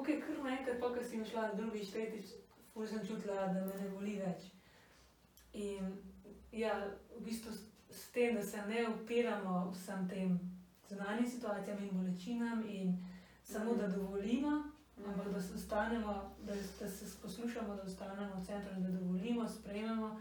je, 0.10 0.22
kar 0.22 0.44
naenkrat, 0.44 0.80
pa 0.80 0.94
ko 0.94 1.04
si 1.04 1.18
mi 1.18 1.26
šla 1.26 1.54
drugič, 1.54 1.90
tretjič, 1.92 2.26
ful 2.74 2.88
sem 2.88 3.08
čutila, 3.08 3.48
da 3.48 3.66
me 3.66 3.76
ne 3.82 3.90
boli 3.90 4.16
več. 4.20 4.46
In 5.54 5.98
ja, 6.52 6.78
v 7.20 7.24
bistvu 7.26 7.52
s, 7.90 8.10
tem, 8.12 8.36
da 8.36 8.44
se 8.44 8.62
ne 8.68 8.88
upiramo 8.90 9.72
vsem 9.72 10.08
tem 10.10 10.40
zunanjim 10.90 11.28
situacijam 11.28 11.84
in 11.84 11.90
bolečinam 11.94 12.64
in 12.70 12.98
samo 13.44 13.76
da 13.76 13.88
dovolimo, 13.88 14.64
ampak 15.08 15.34
da 15.34 15.42
se 15.42 15.54
ostanemo, 15.54 16.36
da, 16.44 16.54
da 16.80 16.90
se 16.90 17.06
poslušamo, 17.22 17.76
da 17.76 17.82
ostanemo 17.82 18.36
v 18.36 18.46
centru 18.46 18.74
in 18.76 18.84
da 18.84 18.90
dovolimo, 18.90 19.50
sprejmemo. 19.50 20.20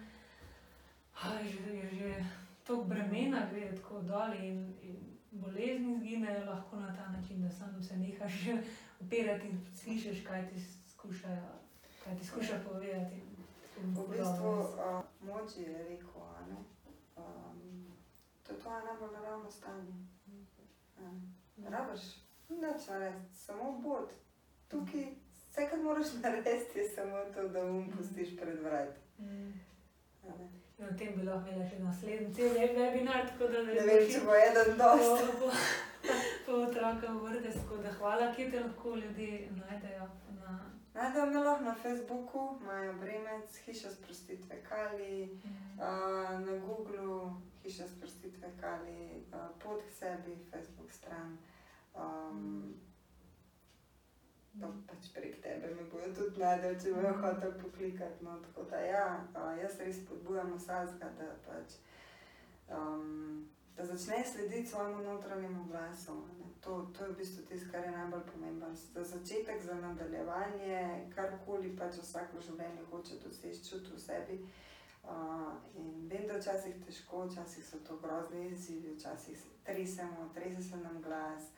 Aj, 1.23 1.45
že, 1.45 1.75
je 1.75 1.91
že 1.95 2.25
toliko 2.67 2.85
bremena 2.85 3.47
gre 3.53 3.75
tako 3.77 4.01
dol 4.01 4.33
in, 4.41 4.75
in 4.83 4.97
bolezni 5.31 5.95
izginejo 5.95 6.45
lahko 6.45 6.77
na 6.77 6.97
ta 6.97 7.09
način, 7.09 7.43
da 7.43 7.51
samo 7.51 7.83
se 7.83 7.97
nehaš 7.97 8.33
upirati 9.01 9.49
in 9.49 9.67
slišiš, 9.75 10.25
kaj 10.27 10.49
ti 10.49 10.61
skušajo, 10.93 11.53
kaj 12.05 12.19
ti 12.19 12.27
skuša 12.27 12.61
povedati. 12.69 13.23
V 13.77 14.09
bistvu, 14.09 14.51
uh, 14.51 15.03
moči 15.21 15.63
je 15.63 15.79
rekel, 15.89 16.23
a 16.23 16.47
ne. 16.47 16.57
Um, 17.17 17.93
to 18.43 18.53
je 18.53 18.59
tvoje 18.59 18.85
najbolj 18.85 19.13
naravno 19.13 19.51
stanje. 19.51 19.93
a 20.99 21.03
ne. 21.03 21.71
Rabiš 21.71 22.01
nič 22.49 22.89
narediti, 22.89 23.35
samo 23.35 23.73
bod. 23.73 24.11
Tukaj 24.69 25.05
vse, 25.51 25.69
kar 25.71 25.79
moraš 25.79 26.07
narediti, 26.23 26.79
je 26.79 26.89
samo 26.89 27.17
to, 27.35 27.49
da 27.49 27.65
um 27.65 27.93
pustiš 27.97 28.37
pred 28.41 28.63
vrati. 28.63 28.99
Mm. 29.19 29.53
a 30.25 30.29
ne. 30.39 30.49
In 30.79 30.85
o 30.85 30.99
tem 30.99 31.15
bi 31.17 31.23
lahko 31.23 31.51
imela 31.51 31.69
še 31.71 31.79
naslednji 31.79 32.35
cel 32.35 32.55
webinar, 32.77 33.27
tako 33.29 33.49
da 33.53 33.63
Ne 33.63 33.83
vem, 33.87 34.07
če 34.13 34.21
bo 34.27 34.35
eden 34.35 34.79
dost. 34.79 35.27
po, 35.39 35.51
po, 36.07 36.15
po 36.47 36.53
otroka 36.53 37.13
vrde, 37.13 37.53
tako 37.53 37.77
da 37.77 37.93
hvala, 37.93 38.33
kje 38.35 38.51
te 38.51 38.61
lahko 38.61 38.97
ljudje 38.97 39.51
najdejo 39.61 40.09
na 40.41 40.72
Najdejo 40.95 41.27
me 41.27 41.39
lahko 41.39 41.65
na 41.65 41.75
Facebooku, 41.75 42.59
Maja 42.67 42.93
Bremec, 42.93 43.57
Hiša 43.65 43.91
sprostitve 43.91 44.63
Kali, 44.69 45.41
uh, 45.79 46.41
na 46.41 46.59
Googlu 46.67 47.33
Hiša 47.63 47.89
sprostitve 47.89 48.51
Kali, 48.61 49.25
uh, 49.33 49.59
Pot 49.59 49.83
k 49.89 49.91
sebi, 49.91 50.37
Facebook 50.51 50.93
stran. 50.93 51.39
Um, 51.95 52.75
pa 54.61 54.69
pač 54.87 55.09
prek 55.15 55.41
tebe 55.41 55.73
me 55.75 55.89
bojo 55.89 56.13
tudi 56.13 56.41
najdel, 56.41 56.77
če 56.77 56.93
bojo 56.93 57.15
hotel 57.25 57.53
poklikati. 57.63 58.25
No, 58.25 58.37
tako 58.45 58.69
da 58.69 58.85
ja, 58.85 59.07
uh, 59.33 59.57
jaz 59.63 59.81
res 59.81 60.03
spodbujam 60.05 60.53
vsakega, 60.59 61.09
da 61.17 61.31
pač 61.47 61.81
um, 62.69 63.49
da 63.77 63.85
začne 63.85 64.25
slediti 64.25 64.67
svojemu 64.67 65.03
notranjemu 65.03 65.65
glasu. 65.65 66.13
To, 66.61 66.91
to 66.99 67.05
je 67.05 67.11
v 67.11 67.17
bistvu 67.17 67.45
tisto, 67.45 67.67
kar 67.73 67.85
je 67.85 67.93
pomembno. 68.33 68.67
Za 68.95 69.05
začetek, 69.05 69.63
za 69.63 69.75
nadaljevanje, 69.75 71.09
karkoli 71.15 71.77
pač 71.77 71.99
vsak 71.99 72.35
v 72.35 72.43
življenju 72.43 72.87
hoče 72.91 73.19
doseči, 73.25 73.65
čuti 73.69 73.91
v 73.95 74.01
sebi. 74.01 74.37
Uh, 75.03 75.59
in 75.75 76.07
vem, 76.07 76.29
da 76.31 76.39
včasih 76.39 76.77
je 76.77 76.85
težko, 76.87 77.25
včasih 77.27 77.65
so 77.67 77.79
to 77.83 77.97
grozni 77.99 78.47
izzivi, 78.53 78.95
včasih 78.95 79.39
se 79.39 79.49
tresemo, 79.65 80.31
trese 80.35 80.63
se 80.63 80.77
nam 80.77 81.03
glas, 81.03 81.49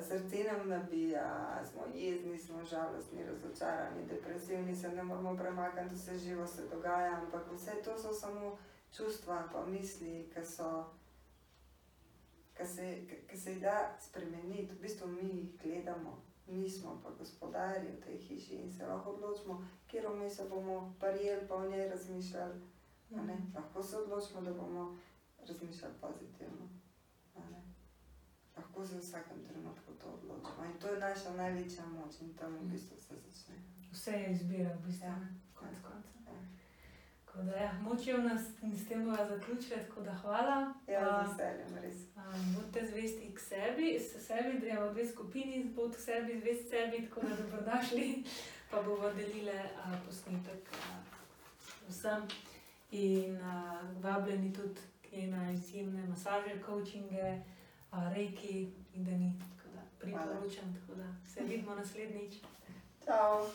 srce 0.00 0.42
nam 0.48 0.68
nabija, 0.68 1.62
smo 1.70 1.86
jezni, 1.94 2.38
smo 2.38 2.64
žalostni, 2.64 3.22
razočarani, 3.22 4.06
depresivni, 4.10 4.76
se 4.76 4.88
ne 4.88 5.02
moramo 5.02 5.36
premakniti, 5.36 5.94
vse 5.94 6.18
živo 6.18 6.46
se 6.46 6.66
dogaja, 6.74 7.20
ampak 7.22 7.52
vse 7.52 7.78
to 7.84 7.98
so 7.98 8.12
samo 8.12 8.58
čustva, 8.96 9.44
pa 9.52 9.66
misli, 9.66 10.26
ki 10.34 10.44
so. 10.46 10.72
Ki 12.56 12.66
se, 12.66 13.06
ki 13.28 13.38
se 13.38 13.52
jih 13.52 13.62
da 13.62 13.96
spremeniti, 14.00 14.74
v 14.74 14.80
bistvu 14.80 15.08
mi 15.08 15.28
jih 15.28 15.56
gledamo, 15.62 16.22
mi 16.46 16.70
smo 16.70 17.00
pa 17.02 17.10
gospodarji 17.10 17.92
v 17.92 18.00
tej 18.00 18.18
hiši 18.18 18.54
in 18.54 18.72
se 18.72 18.86
lahko 18.86 19.10
odločimo, 19.10 19.64
kje 19.86 20.08
mi 20.08 20.30
se 20.30 20.48
bomo 20.48 20.94
parijeli, 21.00 21.48
pa 21.48 21.54
o 21.54 21.68
njej 21.68 21.88
razmišljali. 21.88 22.60
Lahko 23.54 23.82
se 23.82 23.96
odločimo, 23.96 24.40
da 24.40 24.52
bomo 24.54 24.98
razmišljali 25.48 25.94
pozitivno. 26.00 26.68
Lahko 28.56 28.86
se 28.86 28.94
v 28.94 29.00
vsakem 29.00 29.44
trenutku 29.48 29.92
to 30.00 30.06
odločimo 30.08 30.64
in 30.64 30.78
to 30.80 30.88
je 30.88 31.00
naša 31.00 31.34
največja 31.34 31.86
moč 31.86 32.20
in 32.20 32.34
tam 32.34 32.56
v 32.56 32.64
bistvu 32.64 32.96
se 32.98 33.14
začne. 33.14 33.54
Vse 33.92 34.10
je 34.10 34.32
izbira, 34.32 34.76
v 34.76 34.86
bistvu. 34.86 35.06
Ja. 35.06 35.18
Konec 35.54 35.78
koncev. 35.82 36.21
Tako 37.32 37.44
da, 37.44 37.56
ja, 37.56 37.72
močijo 37.80 38.18
nas 38.18 38.42
in 38.62 38.78
s 38.78 38.88
tem 38.88 39.04
bomo 39.04 39.16
zaključili, 39.28 39.80
tako 39.88 40.00
da 40.00 40.12
hvala. 40.12 40.74
Ja, 40.86 41.26
z 41.26 41.30
veseljem, 41.30 41.78
res. 41.82 41.94
Um, 42.16 42.54
bodite 42.54 42.86
zvesti 42.86 43.34
k 43.34 43.40
sebi, 43.40 43.98
s 44.00 44.26
sebi, 44.26 44.58
da 44.58 44.66
imamo 44.66 44.92
dve 44.92 45.06
skupini, 45.06 45.64
bod 45.64 45.96
k 45.96 46.00
sebi, 46.00 46.40
zvest 46.40 46.70
sebi, 46.70 47.08
tako 47.08 47.20
da 47.20 47.36
dobrodošli, 47.36 48.24
pa 48.70 48.82
bomo 48.82 49.10
delili 49.16 49.50
uh, 49.50 49.94
posnetek 50.06 50.68
uh, 50.72 51.88
vsem. 51.88 52.22
In 52.90 53.36
uh, 53.36 54.02
vabljeni 54.04 54.52
tudi 54.52 54.80
k 55.02 55.26
na 55.26 55.52
izjemne 55.52 56.06
masaže, 56.06 56.60
coachinge, 56.66 57.40
uh, 57.92 58.14
reiki 58.14 58.72
in 58.94 59.04
da 59.04 59.10
ni, 59.10 59.32
tako 59.40 59.74
da 59.74 59.80
priporočam, 59.98 60.76
tako 60.80 61.00
da 61.00 61.08
se 61.34 61.40
vidimo 61.40 61.74
naslednjič. 61.74 62.34
Čau. 63.04 63.46